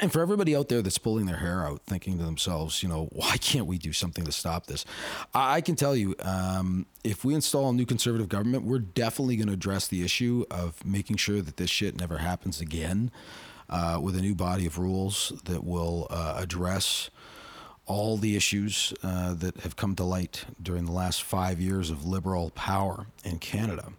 [0.00, 3.10] And for everybody out there that's pulling their hair out, thinking to themselves, you know,
[3.12, 4.86] why can't we do something to stop this?
[5.34, 9.48] I can tell you, um, if we install a new conservative government, we're definitely going
[9.48, 13.10] to address the issue of making sure that this shit never happens again
[13.72, 17.10] uh, with a new body of rules that will uh, address
[17.86, 22.04] all the issues uh, that have come to light during the last five years of
[22.04, 23.92] liberal power in Canada.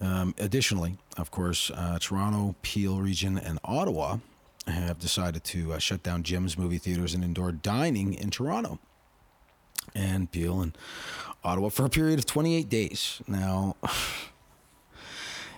[0.00, 4.18] Um, additionally, of course, uh, Toronto, Peel region, and Ottawa
[4.66, 8.78] have decided to uh, shut down gyms, movie theaters, and indoor dining in Toronto
[9.94, 10.76] and Peel and
[11.42, 13.22] Ottawa for a period of 28 days.
[13.26, 13.76] Now,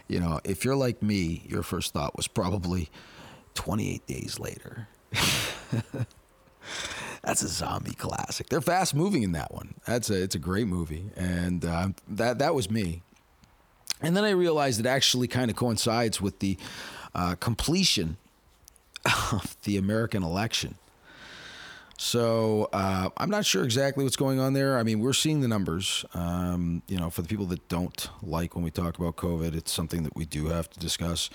[0.08, 2.90] you know, if you're like me, your first thought was probably
[3.54, 4.88] 28 days later.
[7.22, 8.48] That's a zombie classic.
[8.48, 9.74] They're fast moving in that one.
[9.84, 13.02] That's a it's a great movie, and uh, that that was me.
[14.00, 16.56] And then I realized it actually kind of coincides with the
[17.14, 18.16] uh, completion
[19.32, 20.76] of the American election.
[21.98, 24.78] So uh, I'm not sure exactly what's going on there.
[24.78, 26.04] I mean, we're seeing the numbers.
[26.12, 29.72] Um, you know, for the people that don't like when we talk about COVID, it's
[29.72, 31.30] something that we do have to discuss.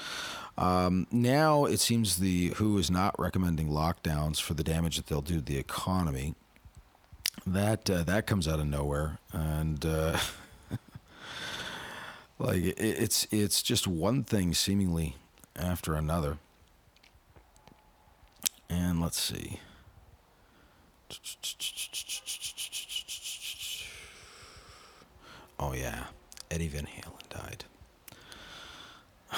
[0.57, 5.21] Um, now it seems the WHO is not recommending lockdowns for the damage that they'll
[5.21, 6.35] do to the economy.
[7.47, 10.19] That uh, that comes out of nowhere, and uh,
[12.39, 15.15] like it, it's it's just one thing seemingly
[15.55, 16.37] after another.
[18.69, 19.59] And let's see.
[25.59, 26.05] Oh yeah,
[26.49, 27.65] Eddie Van Halen died.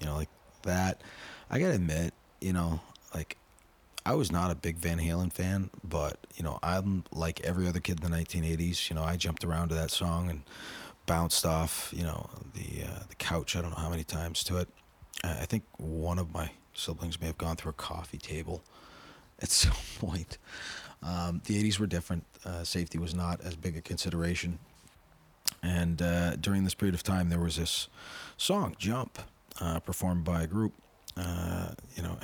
[0.00, 0.30] You know, like
[0.62, 1.00] that.
[1.48, 2.80] I gotta admit, you know,
[3.14, 3.36] like
[4.04, 7.78] I was not a big Van Halen fan, but you know, I'm like every other
[7.78, 8.90] kid in the 1980s.
[8.90, 10.42] You know, I jumped around to that song and
[11.06, 13.54] bounced off, you know, the uh, the couch.
[13.54, 14.68] I don't know how many times to it.
[15.22, 18.64] I think one of my siblings may have gone through a coffee table
[19.42, 20.38] at some point.
[21.02, 22.24] Um, the 80s were different.
[22.44, 24.58] Uh, safety was not as big a consideration.
[25.62, 27.88] And uh, during this period of time, there was this
[28.36, 29.18] song, Jump,
[29.60, 30.72] uh, performed by a group,
[31.16, 32.18] uh, you know,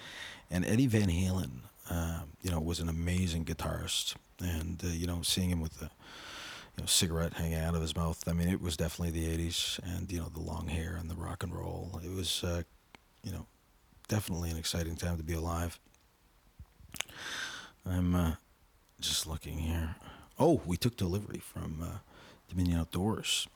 [0.50, 1.50] and Eddie Van Halen,
[1.90, 4.14] um, you know, was an amazing guitarist.
[4.40, 5.90] And, uh, you know, seeing him with the,
[6.76, 9.78] you know, cigarette hanging out of his mouth, I mean, it was definitely the 80s
[9.84, 12.00] and, you know, the long hair and the rock and roll.
[12.04, 12.62] It was, uh,
[13.22, 13.46] you know,
[14.08, 15.78] definitely an exciting time to be alive.
[17.84, 18.32] I'm uh,
[19.00, 19.96] just looking here.
[20.38, 21.98] Oh, we took delivery from uh,
[22.48, 23.48] Dominion Outdoors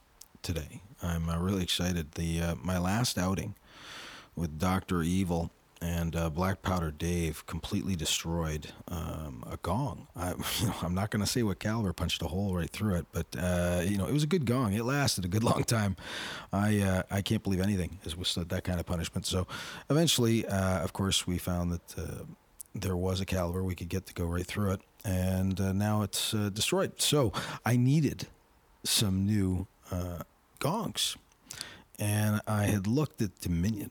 [0.42, 0.82] today.
[1.02, 2.12] I'm uh, really excited.
[2.12, 3.54] The uh, my last outing
[4.34, 10.08] with Doctor Evil and uh, Black Powder Dave completely destroyed um, a gong.
[10.16, 12.96] I, you know, I'm not going to say what caliber punched a hole right through
[12.96, 14.72] it, but uh, you know, it was a good gong.
[14.72, 15.96] It lasted a good long time.
[16.52, 19.26] I I can't believe anything has withstood that kind of punishment.
[19.26, 19.46] So,
[19.88, 22.26] eventually, of course, we found that
[22.82, 26.02] there was a caliber we could get to go right through it, and uh, now
[26.02, 27.00] it's uh, destroyed.
[27.00, 27.32] So
[27.64, 28.26] I needed
[28.84, 30.20] some new uh,
[30.58, 31.16] gongs,
[31.98, 33.90] and I had looked at Dominion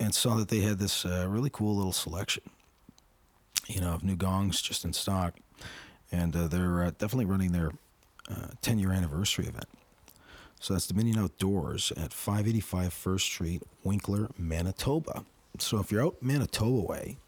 [0.00, 2.44] and saw that they had this uh, really cool little selection,
[3.66, 5.34] you know, of new gongs just in stock,
[6.10, 7.72] and uh, they're definitely running their
[8.62, 9.68] 10 year anniversary event.
[10.64, 15.26] So that's Dominion Outdoors at 585 First Street, Winkler, Manitoba.
[15.58, 17.18] So if you're out Manitoba way,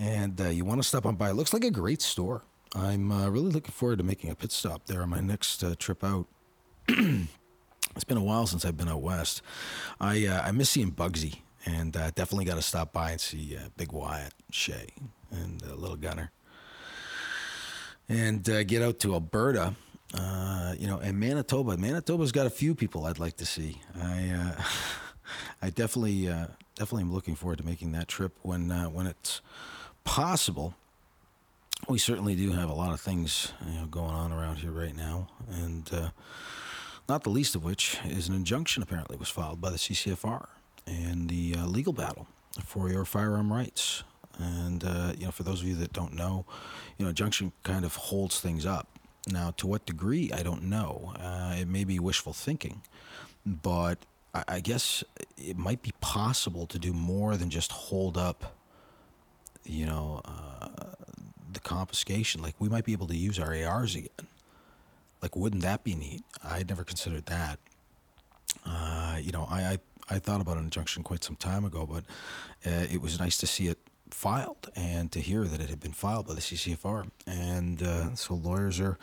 [0.00, 2.42] and uh, you want to stop on by, it looks like a great store.
[2.74, 5.74] I'm uh, really looking forward to making a pit stop there on my next uh,
[5.78, 6.26] trip out.
[6.88, 9.42] it's been a while since I've been out west.
[10.00, 13.56] I uh, I miss seeing Bugsy, and uh, definitely got to stop by and see
[13.56, 14.86] uh, Big Wyatt, Shay,
[15.30, 16.30] and Little Gunner,
[18.08, 19.74] and get out to Alberta.
[20.14, 21.76] you know, and Manitoba.
[21.76, 23.82] Manitoba's got a few people I'd like to see.
[24.00, 24.54] I
[25.62, 26.26] I definitely
[26.74, 29.42] definitely am looking forward to making that trip when when it's
[30.10, 30.74] possible.
[31.88, 34.96] We certainly do have a lot of things you know, going on around here right
[34.96, 36.10] now, and uh,
[37.08, 40.48] not the least of which is an injunction apparently was filed by the CCFR
[40.84, 42.26] and the uh, legal battle
[42.64, 44.02] for your firearm rights.
[44.36, 46.44] And uh, you know, for those of you that don't know,
[46.98, 48.88] you know, injunction kind of holds things up.
[49.28, 51.12] Now, to what degree, I don't know.
[51.20, 52.82] Uh, it may be wishful thinking,
[53.46, 53.98] but
[54.34, 55.04] I, I guess
[55.38, 58.56] it might be possible to do more than just hold up
[59.70, 60.68] you know, uh,
[61.52, 62.42] the confiscation.
[62.42, 64.26] Like we might be able to use our ARs again.
[65.22, 66.22] Like, wouldn't that be neat?
[66.42, 67.58] I had never considered that.
[68.64, 69.78] Uh, you know, I, I,
[70.08, 72.04] I thought about an injunction quite some time ago, but
[72.66, 73.78] uh, it was nice to see it
[74.10, 77.10] filed and to hear that it had been filed by the CCFR.
[77.26, 78.98] And uh, so lawyers are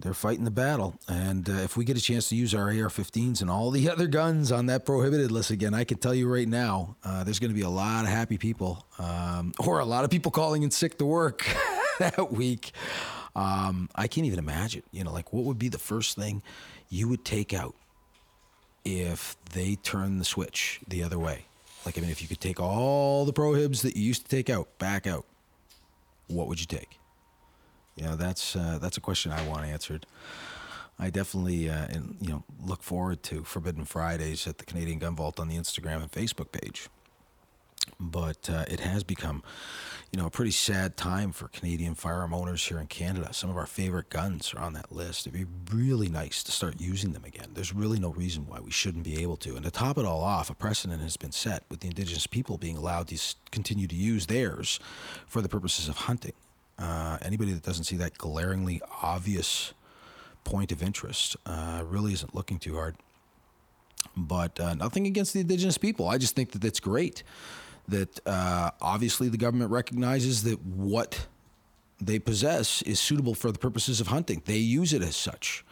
[0.00, 0.94] they're fighting the battle.
[1.08, 4.06] And uh, if we get a chance to use our AR-15s and all the other
[4.06, 7.50] guns on that prohibited list again, I can tell you right now, uh, there's going
[7.50, 10.70] to be a lot of happy people, um, or a lot of people calling in
[10.70, 11.44] sick to work
[11.98, 12.72] that week.
[13.34, 14.82] Um, I can't even imagine.
[14.92, 16.42] You know, like what would be the first thing
[16.88, 17.74] you would take out
[18.84, 21.46] if they turn the switch the other way?
[21.84, 24.50] Like, I mean, if you could take all the prohibs that you used to take
[24.50, 25.24] out back out,
[26.26, 26.98] what would you take?
[27.98, 30.06] You know, that's uh, that's a question I want answered.
[31.00, 35.14] I definitely, uh, and, you know, look forward to Forbidden Fridays at the Canadian Gun
[35.14, 36.88] Vault on the Instagram and Facebook page.
[38.00, 39.44] But uh, it has become,
[40.12, 43.32] you know, a pretty sad time for Canadian firearm owners here in Canada.
[43.32, 45.26] Some of our favorite guns are on that list.
[45.26, 47.50] It'd be really nice to start using them again.
[47.54, 49.54] There's really no reason why we shouldn't be able to.
[49.54, 52.58] And to top it all off, a precedent has been set with the Indigenous people
[52.58, 54.80] being allowed to continue to use theirs
[55.28, 56.34] for the purposes of hunting.
[56.78, 59.74] Uh, anybody that doesn't see that glaringly obvious
[60.44, 62.96] point of interest uh, really isn't looking too hard.
[64.16, 66.08] But uh, nothing against the indigenous people.
[66.08, 67.22] I just think that that's great.
[67.88, 71.26] That uh, obviously the government recognizes that what
[72.00, 74.42] they possess is suitable for the purposes of hunting.
[74.44, 75.64] They use it as such.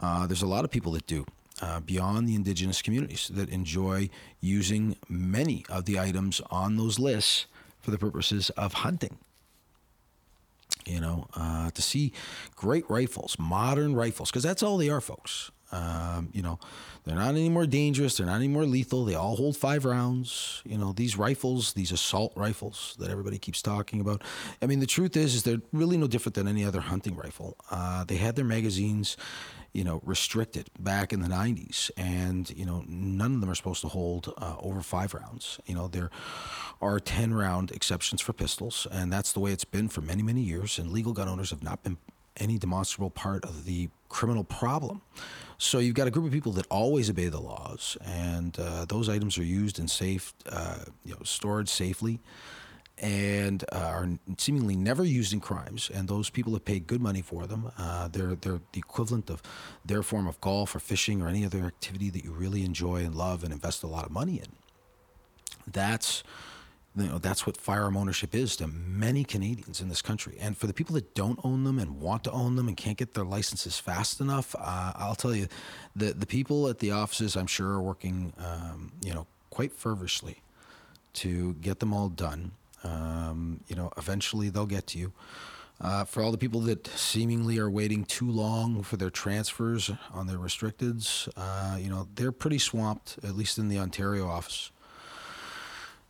[0.00, 1.26] Uh, there's a lot of people that do.
[1.62, 4.10] Uh, beyond the indigenous communities that enjoy
[4.42, 7.46] using many of the items on those lists
[7.80, 9.16] for the purposes of hunting
[10.86, 12.12] you know, uh, to see
[12.54, 15.50] great rifles, modern rifles, because that's all they are, folks.
[15.72, 16.58] Um, you know,
[17.04, 18.16] they're not any more dangerous.
[18.16, 19.04] They're not any more lethal.
[19.04, 20.62] They all hold five rounds.
[20.64, 24.22] You know, these rifles, these assault rifles that everybody keeps talking about.
[24.62, 27.56] I mean, the truth is, is they're really no different than any other hunting rifle.
[27.70, 29.16] Uh, they had their magazines
[29.72, 31.90] you know, restricted back in the 90s.
[31.96, 35.60] And, you know, none of them are supposed to hold uh, over five rounds.
[35.66, 36.10] You know, there
[36.80, 40.40] are 10 round exceptions for pistols, and that's the way it's been for many, many
[40.40, 40.78] years.
[40.78, 41.96] And legal gun owners have not been
[42.38, 45.00] any demonstrable part of the criminal problem.
[45.58, 49.08] So you've got a group of people that always obey the laws, and uh, those
[49.08, 52.20] items are used and safe, uh, you know, stored safely
[52.98, 55.90] and uh, are seemingly never used in crimes.
[55.92, 57.70] And those people have paid good money for them.
[57.78, 59.42] Uh, they're they're the equivalent of
[59.84, 63.14] their form of golf or fishing or any other activity that you really enjoy and
[63.14, 64.52] love and invest a lot of money in.
[65.70, 66.22] That's
[66.96, 70.36] you know that's what firearm ownership is to many Canadians in this country.
[70.40, 72.96] And for the people that don't own them and want to own them and can't
[72.96, 75.48] get their licenses fast enough, uh, I'll tell you,
[75.94, 80.42] the the people at the offices I'm sure are working, um, you know, quite fervently
[81.14, 82.52] to get them all done.
[82.86, 85.12] Um, you know, eventually they'll get to you.
[85.78, 90.26] Uh, for all the people that seemingly are waiting too long for their transfers on
[90.26, 94.70] their restricteds, uh, you know, they're pretty swamped, at least in the Ontario office.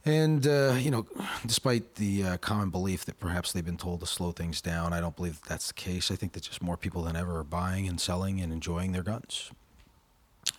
[0.04, 1.04] And, uh, you know,
[1.44, 5.00] despite the uh, common belief that perhaps they've been told to slow things down, I
[5.00, 6.12] don't believe that that's the case.
[6.12, 9.02] I think that just more people than ever are buying and selling and enjoying their
[9.02, 9.50] guns.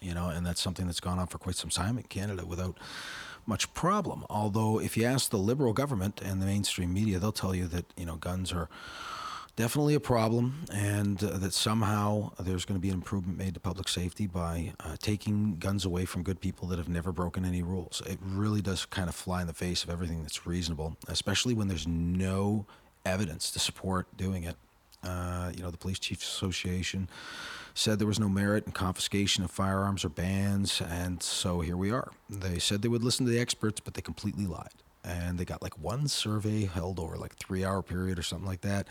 [0.01, 2.77] You know, and that's something that's gone on for quite some time in Canada without
[3.47, 4.25] much problem.
[4.29, 7.85] Although, if you ask the liberal government and the mainstream media, they'll tell you that
[7.95, 8.69] you know guns are
[9.55, 13.59] definitely a problem, and uh, that somehow there's going to be an improvement made to
[13.59, 17.63] public safety by uh, taking guns away from good people that have never broken any
[17.63, 18.01] rules.
[18.05, 21.67] It really does kind of fly in the face of everything that's reasonable, especially when
[21.67, 22.65] there's no
[23.05, 24.55] evidence to support doing it.
[25.03, 27.09] Uh, you know, the Police Chiefs Association
[27.77, 31.91] said there was no merit in confiscation of firearms or bans, and so here we
[31.91, 32.11] are.
[32.27, 34.73] They said they would listen to the experts, but they completely lied.
[35.03, 38.61] And they got like one survey held over like three hour period or something like
[38.61, 38.87] that.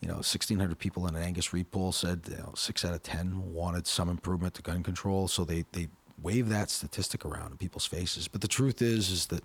[0.00, 3.02] You know, 1,600 people in an Angus Reid poll said you know, six out of
[3.02, 5.26] 10 wanted some improvement to gun control.
[5.26, 5.88] So they, they
[6.22, 8.28] wave that statistic around in people's faces.
[8.28, 9.42] But the truth is, is that,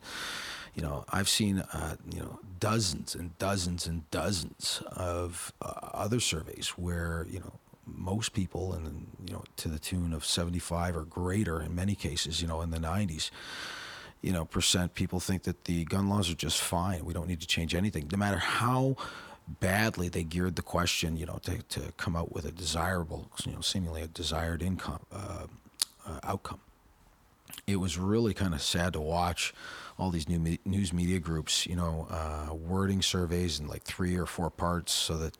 [0.73, 6.19] you know, I've seen, uh, you know, dozens and dozens and dozens of uh, other
[6.19, 7.53] surveys where, you know,
[7.85, 12.41] most people, and you know, to the tune of 75 or greater in many cases,
[12.41, 13.29] you know, in the 90s,
[14.21, 17.05] you know, percent people think that the gun laws are just fine.
[17.05, 18.95] We don't need to change anything, no matter how
[19.59, 23.51] badly they geared the question, you know, to, to come out with a desirable, you
[23.51, 25.45] know, seemingly a desired income uh,
[26.07, 26.59] uh, outcome.
[27.67, 29.53] It was really kind of sad to watch
[29.97, 34.15] all these new me- news media groups, you know, uh, wording surveys in like three
[34.15, 35.37] or four parts so that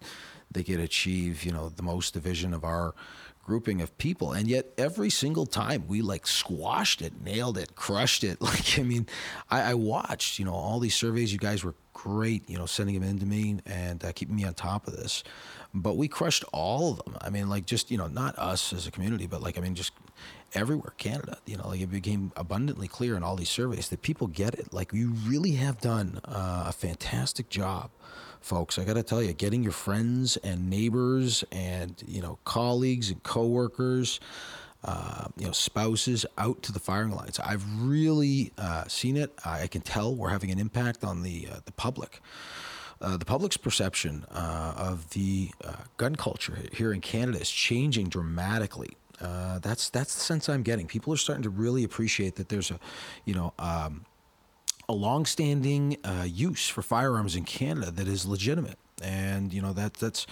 [0.51, 2.95] they could achieve, you know, the most division of our
[3.43, 4.31] grouping of people.
[4.31, 8.39] And yet every single time we like squashed it, nailed it, crushed it.
[8.45, 9.05] Like, I mean,
[9.51, 12.99] I, I watched, you know, all these surveys you guys were great, you know, sending
[12.99, 15.23] them in to me and uh, keeping me on top of this.
[15.73, 17.17] But we crushed all of them.
[17.21, 19.75] I mean, like just you know, not us as a community, but like I mean,
[19.75, 19.91] just
[20.55, 21.37] everywhere, Canada.
[21.45, 24.73] You know, like it became abundantly clear in all these surveys that people get it.
[24.73, 27.91] Like you really have done uh, a fantastic job
[28.45, 28.77] folks.
[28.77, 33.21] I got to tell you, getting your friends and neighbors and you know colleagues and
[33.23, 34.19] coworkers,
[34.83, 37.39] uh, you know spouses out to the firing lines.
[37.39, 39.33] I've really uh, seen it.
[39.43, 42.21] I can tell we're having an impact on the uh, the public.
[43.01, 48.07] Uh, the public's perception uh, of the uh, gun culture here in Canada is changing
[48.07, 48.95] dramatically.
[49.19, 50.87] That's that's the sense I'm getting.
[50.87, 52.79] People are starting to really appreciate that there's a,
[53.25, 54.05] you know, um,
[54.87, 59.95] a longstanding uh, use for firearms in Canada that is legitimate, and you know that
[59.95, 60.27] that's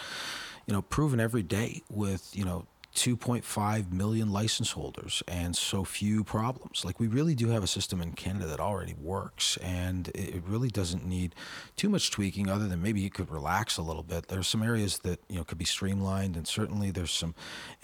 [0.67, 2.65] you know proven every day with you know
[2.95, 6.86] 2.5 million license holders and so few problems.
[6.86, 10.69] Like we really do have a system in Canada that already works, and it really
[10.69, 11.34] doesn't need
[11.75, 14.27] too much tweaking, other than maybe you could relax a little bit.
[14.27, 17.34] There's some areas that you know could be streamlined, and certainly there's some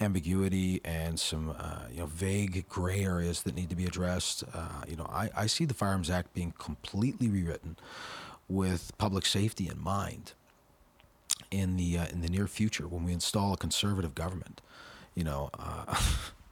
[0.00, 4.44] ambiguity and some uh, you know vague gray areas that need to be addressed.
[4.54, 7.76] Uh, you know, I, I see the Firearms Act being completely rewritten
[8.48, 10.34] with public safety in mind
[11.50, 14.60] in the uh, in the near future when we install a conservative government
[15.14, 16.00] you know, uh,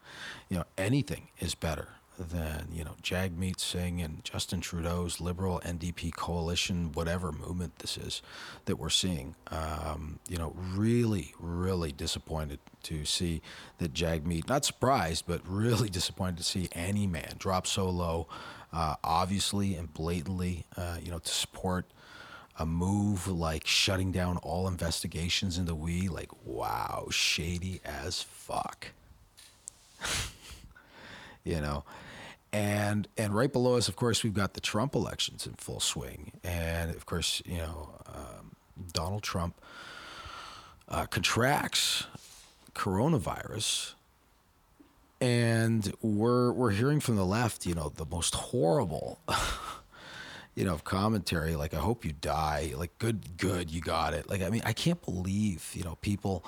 [0.48, 6.14] you know, anything is better than you know Jagmeet Singh and Justin Trudeau's Liberal NDP
[6.14, 8.22] coalition, whatever movement this is
[8.64, 9.36] that we're seeing.
[9.50, 13.40] Um, you know, really, really disappointed to see
[13.78, 14.48] that Jagmeet.
[14.48, 18.26] Not surprised, but really disappointed to see any man drop so low.
[18.70, 21.86] Uh, obviously and blatantly, uh, you know, to support
[22.58, 28.88] a move like shutting down all investigations into WE, like wow shady as fuck.
[31.44, 31.84] You know?
[32.52, 36.32] And and right below us of course we've got the trump elections in full swing.
[36.44, 38.56] And of course you know um,
[38.92, 39.54] donald trump
[40.88, 42.04] uh, contracts
[42.74, 43.94] coronavirus.
[45.20, 49.20] And we're we're hearing from the left you know the most horrible
[50.58, 51.54] you know, of commentary.
[51.54, 52.72] Like, I hope you die.
[52.76, 54.28] Like, good, good, you got it.
[54.28, 56.44] Like, I mean, I can't believe, you know, people.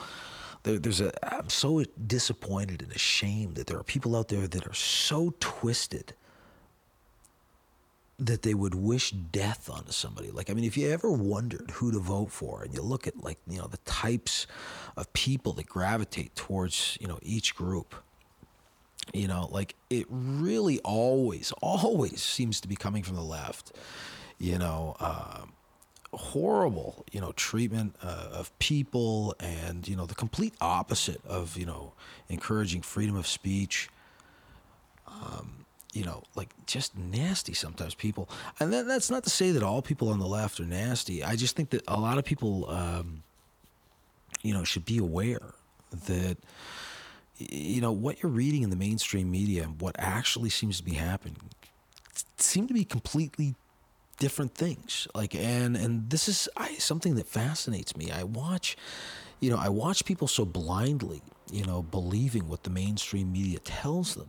[0.65, 1.13] There, there's a.
[1.23, 6.15] I'm so disappointed and ashamed that there are people out there that are so twisted
[8.19, 10.31] that they would wish death onto somebody.
[10.33, 13.23] Like, I mean, if you ever wondered who to vote for, and you look at
[13.23, 14.49] like, you know, the types
[14.97, 17.95] of people that gravitate towards, you know, each group
[19.13, 23.73] you know, like it really always, always seems to be coming from the left.
[24.39, 25.43] You know, uh,
[26.13, 31.67] horrible, you know, treatment uh, of people, and you know, the complete opposite of you
[31.67, 31.93] know,
[32.29, 33.89] encouraging freedom of speech.
[35.07, 38.29] Um, you know, like just nasty sometimes people,
[38.61, 41.25] and that, that's not to say that all people on the left are nasty.
[41.25, 43.25] I just think that a lot of people, um,
[44.43, 45.55] you know, should be aware
[46.07, 46.37] that
[47.51, 50.95] you know what you're reading in the mainstream media and what actually seems to be
[50.95, 51.37] happening
[52.39, 53.55] seem to be completely
[54.19, 55.09] different things.
[55.15, 58.11] Like and and this is I, something that fascinates me.
[58.11, 58.77] I watch
[59.41, 64.15] you know i watch people so blindly you know believing what the mainstream media tells
[64.15, 64.29] them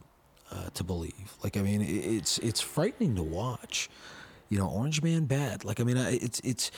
[0.52, 1.34] uh, to believe.
[1.44, 3.90] Like i mean it's it's frightening to watch
[4.50, 5.66] you know orange man bad.
[5.66, 6.72] Like i mean it's it's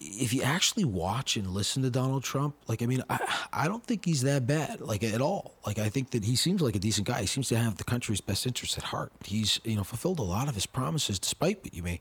[0.00, 3.18] if you actually watch and listen to Donald Trump, like I mean, I
[3.52, 5.54] I don't think he's that bad, like at all.
[5.66, 7.20] Like I think that he seems like a decent guy.
[7.20, 9.12] He seems to have the country's best interests at heart.
[9.24, 12.00] He's you know fulfilled a lot of his promises, despite what you may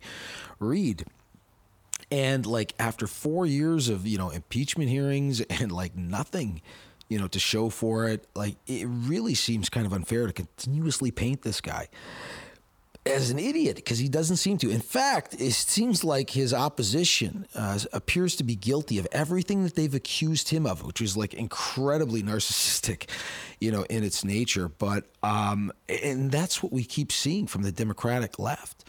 [0.60, 1.06] read.
[2.12, 6.62] And like after four years of you know impeachment hearings and like nothing,
[7.10, 11.12] you know, to show for it, like it really seems kind of unfair to continuously
[11.12, 11.90] paint this guy
[13.10, 14.70] as an idiot because he doesn't seem to.
[14.70, 19.76] In fact, it seems like his opposition uh, appears to be guilty of everything that
[19.76, 23.10] they've accused him of, which is like incredibly narcissistic,
[23.60, 24.68] you know, in its nature.
[24.68, 28.86] But um, and that's what we keep seeing from the Democratic left.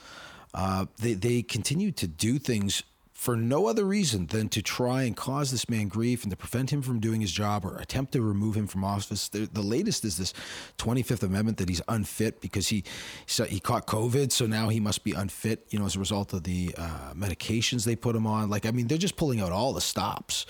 [0.52, 2.82] Uh, they they continue to do things
[3.20, 6.72] for no other reason than to try and cause this man grief and to prevent
[6.72, 9.28] him from doing his job or attempt to remove him from office.
[9.28, 10.32] The, the latest is this
[10.78, 12.82] 25th Amendment that he's unfit because he
[13.26, 16.32] so he caught COVID, so now he must be unfit, you know, as a result
[16.32, 18.48] of the uh, medications they put him on.
[18.48, 20.46] Like, I mean, they're just pulling out all the stops.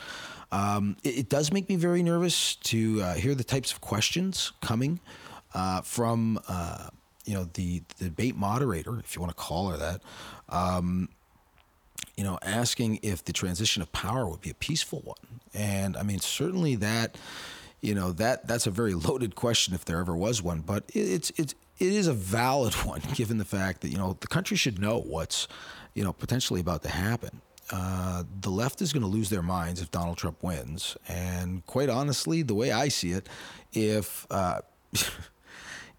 [0.52, 4.52] Um, it, it, does make me very nervous to uh, hear the types of questions
[4.60, 5.00] coming
[5.54, 6.90] uh, from, uh,
[7.24, 10.02] you know, the, the debate moderator, if you want to call her that.
[10.48, 11.08] Um,
[12.20, 15.40] you know, asking if the transition of power would be a peaceful one.
[15.54, 17.16] And I mean, certainly that,
[17.80, 20.60] you know, that that's a very loaded question if there ever was one.
[20.60, 24.26] But it's it's it is a valid one given the fact that you know the
[24.26, 25.48] country should know what's
[25.94, 27.40] you know potentially about to happen.
[27.72, 30.96] uh, the left is going to lose their minds if Donald Trump wins.
[31.08, 33.28] And quite honestly, the way I see it,
[33.72, 34.60] if uh,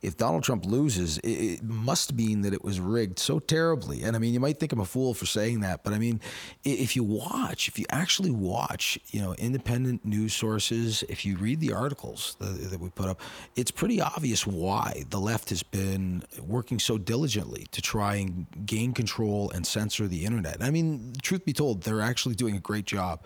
[0.01, 4.01] if Donald Trump loses, it, it, must mean that it was rigged so terribly.
[4.01, 6.19] And I mean, you might think I'm a fool for saying that, but I mean,
[6.63, 11.59] if you watch, if you actually watch, you know, independent news sources, if you read
[11.59, 13.21] the articles that, that we put up,
[13.55, 18.93] it's pretty obvious why the left has been working so diligently to try and gain
[18.93, 20.57] control and censor the internet.
[20.61, 23.23] I mean, truth be told, they're actually doing a great job.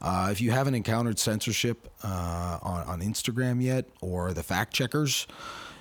[0.00, 5.26] Uh, if you haven't encountered censorship uh, on, on Instagram yet or the fact checkers,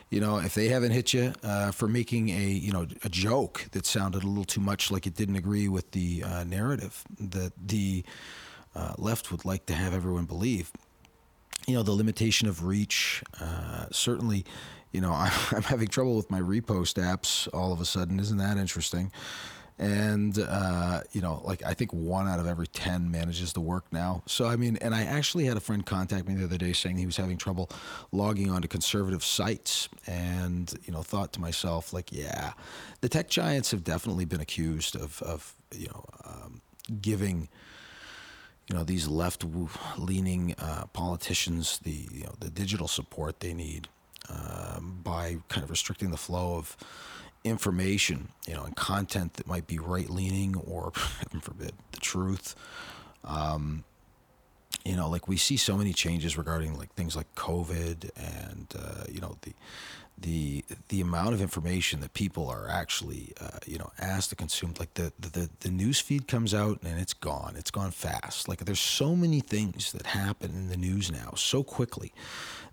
[0.10, 3.66] you know, if they haven't hit you uh, for making a you know a joke
[3.72, 7.52] that sounded a little too much like it didn't agree with the uh, narrative that
[7.62, 8.04] the
[8.76, 10.72] uh, left would like to have everyone believe,
[11.68, 14.46] you know, the limitation of reach uh, certainly.
[14.94, 15.12] You know,
[15.52, 18.20] I'm having trouble with my repost apps all of a sudden.
[18.20, 19.12] Isn't that interesting?
[19.80, 23.86] And uh, you know like i think one out of every 10 manages to work
[23.92, 24.24] now.
[24.26, 26.98] So i mean and i actually had a friend contact me the other day saying
[26.98, 27.70] he was having trouble
[28.12, 29.90] logging onto conservative sites.
[30.08, 32.54] And you know thought to myself like yeah
[33.02, 36.62] the tech giants have definitely been accused of, of you know um,
[37.02, 37.50] giving
[38.68, 39.46] you know these left
[39.98, 43.88] leaning uh, politicians the you know the digital support they need
[44.30, 46.76] um, by kind of restricting the flow of
[47.44, 52.56] information, you know, and content that might be right leaning or, heaven forbid, the truth.
[53.24, 53.84] Um,
[54.86, 59.04] you know, like we see so many changes regarding like things like COVID and uh,
[59.10, 59.54] you know the
[60.20, 64.74] the the amount of information that people are actually uh, you know asked to consume
[64.80, 68.60] like the, the the news feed comes out and it's gone it's gone fast like
[68.66, 72.12] there's so many things that happen in the news now so quickly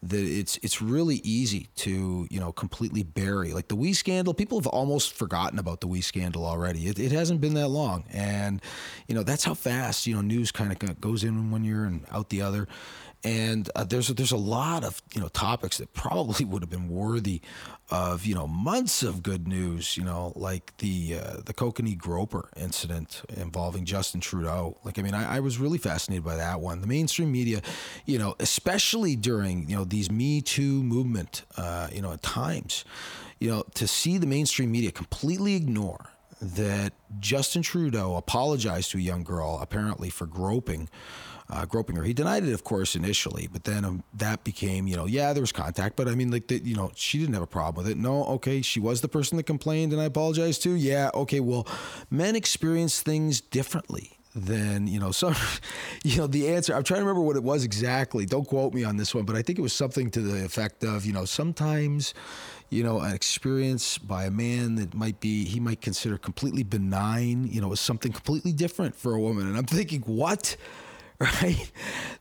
[0.05, 4.34] that it's it's really easy to you know completely bury like the WE scandal.
[4.34, 6.86] People have almost forgotten about the WE scandal already.
[6.88, 8.61] It, it hasn't been that long, and
[9.09, 12.05] you know that's how fast you know news kind of goes in one year and
[12.11, 12.68] out the other
[13.25, 16.89] and uh, there's there's a lot of you know topics that probably would have been
[16.89, 17.41] worthy
[17.91, 19.97] of you know months of good news.
[19.97, 24.79] You know, like the uh, the Kokanee Groper incident involving Justin Trudeau.
[24.85, 26.83] Like, I mean, I, I, was really fascinated by that one.
[26.83, 27.62] The mainstream media,
[28.05, 32.85] you know, especially during you know these Me Too movement, uh, you know, at times,
[33.41, 36.11] you know, to see the mainstream media completely ignore
[36.45, 40.88] that Justin Trudeau apologized to a young girl apparently for groping
[41.51, 42.03] uh, groping her.
[42.03, 45.42] He denied it, of course, initially, but then um, that became, you know, yeah, there
[45.42, 47.92] was contact, but I mean, like, the, you know, she didn't have a problem with
[47.92, 47.99] it.
[47.99, 50.74] No, okay, she was the person that complained, and I apologize too.
[50.74, 51.66] Yeah, okay, well,
[52.11, 55.34] men experience things differently than you know some
[56.03, 58.82] you know the answer i'm trying to remember what it was exactly don't quote me
[58.82, 61.24] on this one but i think it was something to the effect of you know
[61.24, 62.14] sometimes
[62.70, 67.46] you know an experience by a man that might be he might consider completely benign
[67.46, 70.56] you know is something completely different for a woman and i'm thinking what
[71.20, 71.70] right?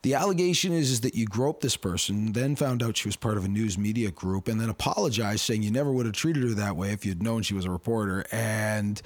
[0.04, 3.38] The allegation is, is that you groped this person, then found out she was part
[3.38, 6.50] of a news media group, and then apologized, saying you never would have treated her
[6.50, 9.02] that way if you'd known she was a reporter, and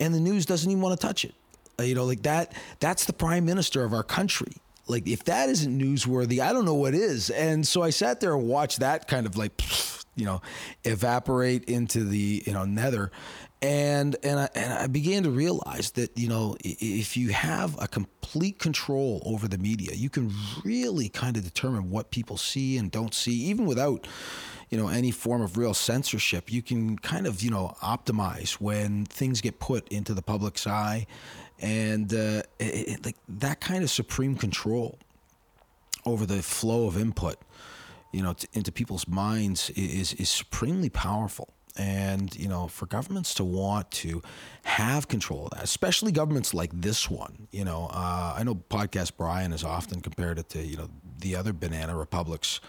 [0.00, 1.34] and the news doesn't even want to touch it.
[1.78, 2.54] Uh, you know, like that.
[2.80, 4.52] That's the prime minister of our country.
[4.88, 7.30] Like if that isn't newsworthy, I don't know what is.
[7.30, 9.52] And so I sat there and watched that kind of like,
[10.16, 10.40] you know,
[10.84, 13.12] evaporate into the you know nether
[13.62, 17.88] and and I, and I began to realize that you know if you have a
[17.88, 20.32] complete control over the media, you can
[20.64, 24.06] really kind of determine what people see and don't see, even without
[24.68, 26.52] you know any form of real censorship.
[26.52, 31.06] You can kind of you know optimize when things get put into the public's eye,
[31.58, 34.98] and uh, it, it, like that kind of supreme control
[36.04, 37.36] over the flow of input,
[38.16, 41.52] you know, to, into people's minds is is supremely powerful.
[41.78, 44.22] And you know for governments to want to
[44.64, 49.18] have control of that especially governments like this one you know uh, i know podcast
[49.18, 50.88] brian has often compared it to you know
[51.18, 52.62] the other banana republics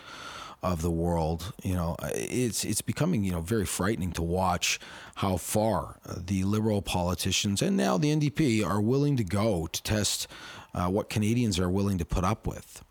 [0.63, 1.53] of the world.
[1.63, 4.79] You know it's it's becoming you know very frightening to watch
[5.15, 10.27] how far the liberal politicians and now the ndp are willing to go to test
[10.73, 12.83] uh, what canadians are willing to put up with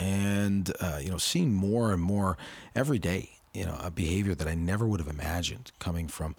[0.00, 2.36] and uh, you know seeing more and more
[2.74, 6.36] every day you know, a behavior that I never would have imagined coming from,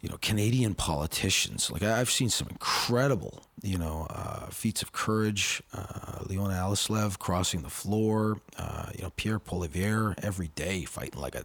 [0.00, 1.70] you know, Canadian politicians.
[1.70, 5.62] Like I've seen some incredible, you know, uh, feats of courage.
[5.72, 8.40] Uh, Leon Alleslev crossing the floor.
[8.58, 11.44] Uh, you know, Pierre Poilievre every day fighting like a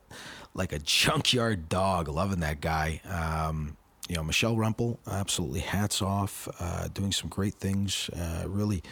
[0.54, 2.10] like a junkyard dog.
[2.10, 3.02] Loving that guy.
[3.10, 3.78] Um,
[4.10, 8.10] you know, Michelle Rempel, absolutely hats off, uh, doing some great things.
[8.10, 8.84] Uh, really,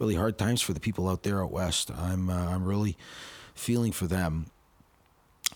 [0.00, 1.90] really hard times for the people out there out west.
[1.96, 2.96] I'm, uh, I'm really
[3.54, 4.46] feeling for them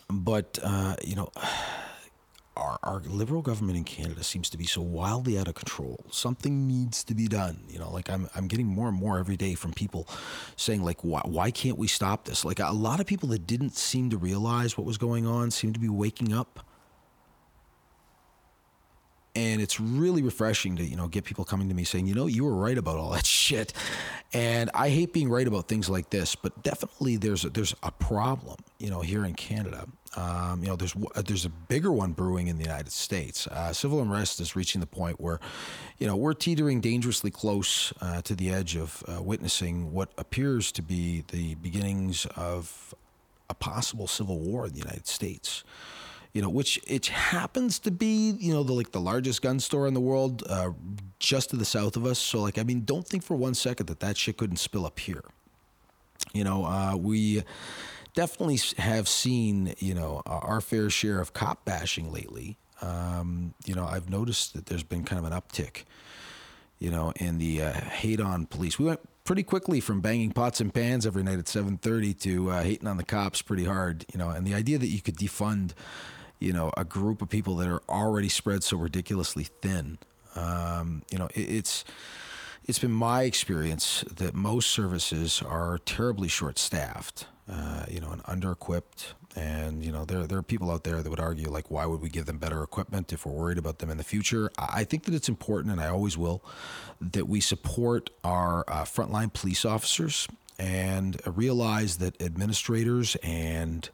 [0.08, 1.30] but uh, you know,
[2.56, 6.04] our, our liberal government in Canada seems to be so wildly out of control.
[6.10, 7.64] Something needs to be done.
[7.68, 10.08] You know, like I'm, I'm getting more and more every day from people
[10.56, 12.44] saying, like, why, why can't we stop this?
[12.46, 15.74] Like a lot of people that didn't seem to realize what was going on seem
[15.74, 16.64] to be waking up
[19.36, 22.26] and it's really refreshing to you know get people coming to me saying you know
[22.26, 23.72] you were right about all that shit.
[24.32, 27.92] And i hate being right about things like this but definitely there's a, there's a
[27.92, 29.86] problem you know here in canada.
[30.16, 30.94] Um, you know there's
[31.26, 33.46] there's a bigger one brewing in the united states.
[33.46, 35.38] Uh, civil unrest is reaching the point where
[35.98, 40.72] you know we're teetering dangerously close uh, to the edge of uh, witnessing what appears
[40.72, 42.94] to be the beginnings of
[43.48, 45.62] a possible civil war in the united states
[46.36, 49.86] you know, which it happens to be, you know, the like the largest gun store
[49.86, 50.72] in the world, uh,
[51.18, 52.18] just to the south of us.
[52.18, 54.98] So, like, I mean, don't think for one second that that shit couldn't spill up
[54.98, 55.24] here.
[56.34, 57.42] You know, uh, we
[58.12, 62.58] definitely have seen, you know, our fair share of cop bashing lately.
[62.82, 65.84] Um, you know, I've noticed that there's been kind of an uptick,
[66.78, 68.78] you know, in the uh, hate on police.
[68.78, 72.62] We went pretty quickly from banging pots and pans every night at 7:30 to uh,
[72.62, 75.72] hating on the cops pretty hard, you know, and the idea that you could defund
[76.38, 79.98] you know, a group of people that are already spread so ridiculously thin.
[80.34, 81.84] Um, you know, it, it's
[82.64, 89.14] it's been my experience that most services are terribly short-staffed, uh, you know, and under-equipped.
[89.36, 92.00] And you know, there there are people out there that would argue like, why would
[92.00, 94.50] we give them better equipment if we're worried about them in the future?
[94.58, 96.42] I think that it's important, and I always will,
[97.00, 100.26] that we support our uh, frontline police officers
[100.58, 103.88] and realize that administrators and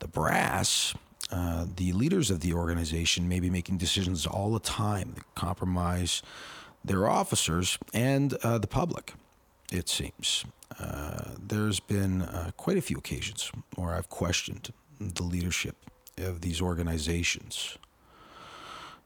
[0.00, 0.94] the brass
[1.30, 6.22] uh, the leaders of the organization may be making decisions all the time that compromise
[6.84, 9.14] their officers and uh, the public,
[9.70, 10.44] it seems.
[10.78, 15.76] Uh, there's been uh, quite a few occasions where I've questioned the leadership
[16.16, 17.78] of these organizations.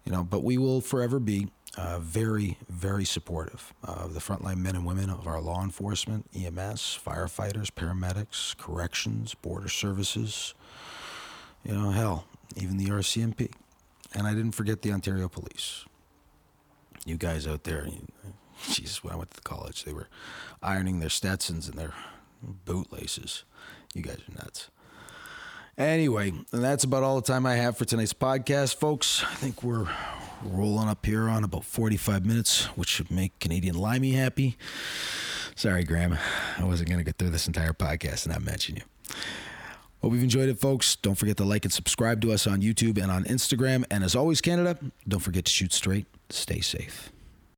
[0.05, 4.77] You know, but we will forever be uh, very, very supportive of the frontline men
[4.77, 10.55] and women of our law enforcement, EMS, firefighters, paramedics, corrections, border services,
[11.65, 12.25] you know, hell,
[12.57, 13.51] even the RCMP.
[14.15, 15.85] And I didn't forget the Ontario Police.
[17.05, 17.87] You guys out there,
[18.69, 20.09] Jesus, when I went to college, they were
[20.63, 21.95] ironing their Stetsons and their
[22.43, 23.45] bootlaces.
[23.95, 24.71] You guys are nuts.
[25.79, 29.25] Anyway, that's about all the time I have for tonight's podcast, folks.
[29.25, 29.89] I think we're
[30.45, 34.59] rolling up here on about 45 minutes, which should make Canadian Limey happy.
[35.57, 36.19] Sorry, Graham.
[36.59, 38.83] I wasn't going to get through this entire podcast and not mention you.
[40.03, 40.97] Hope you've enjoyed it, folks.
[40.97, 43.85] Don't forget to like and subscribe to us on YouTube and on Instagram.
[43.89, 44.77] And as always, Canada,
[45.07, 47.13] don't forget to shoot straight, stay safe.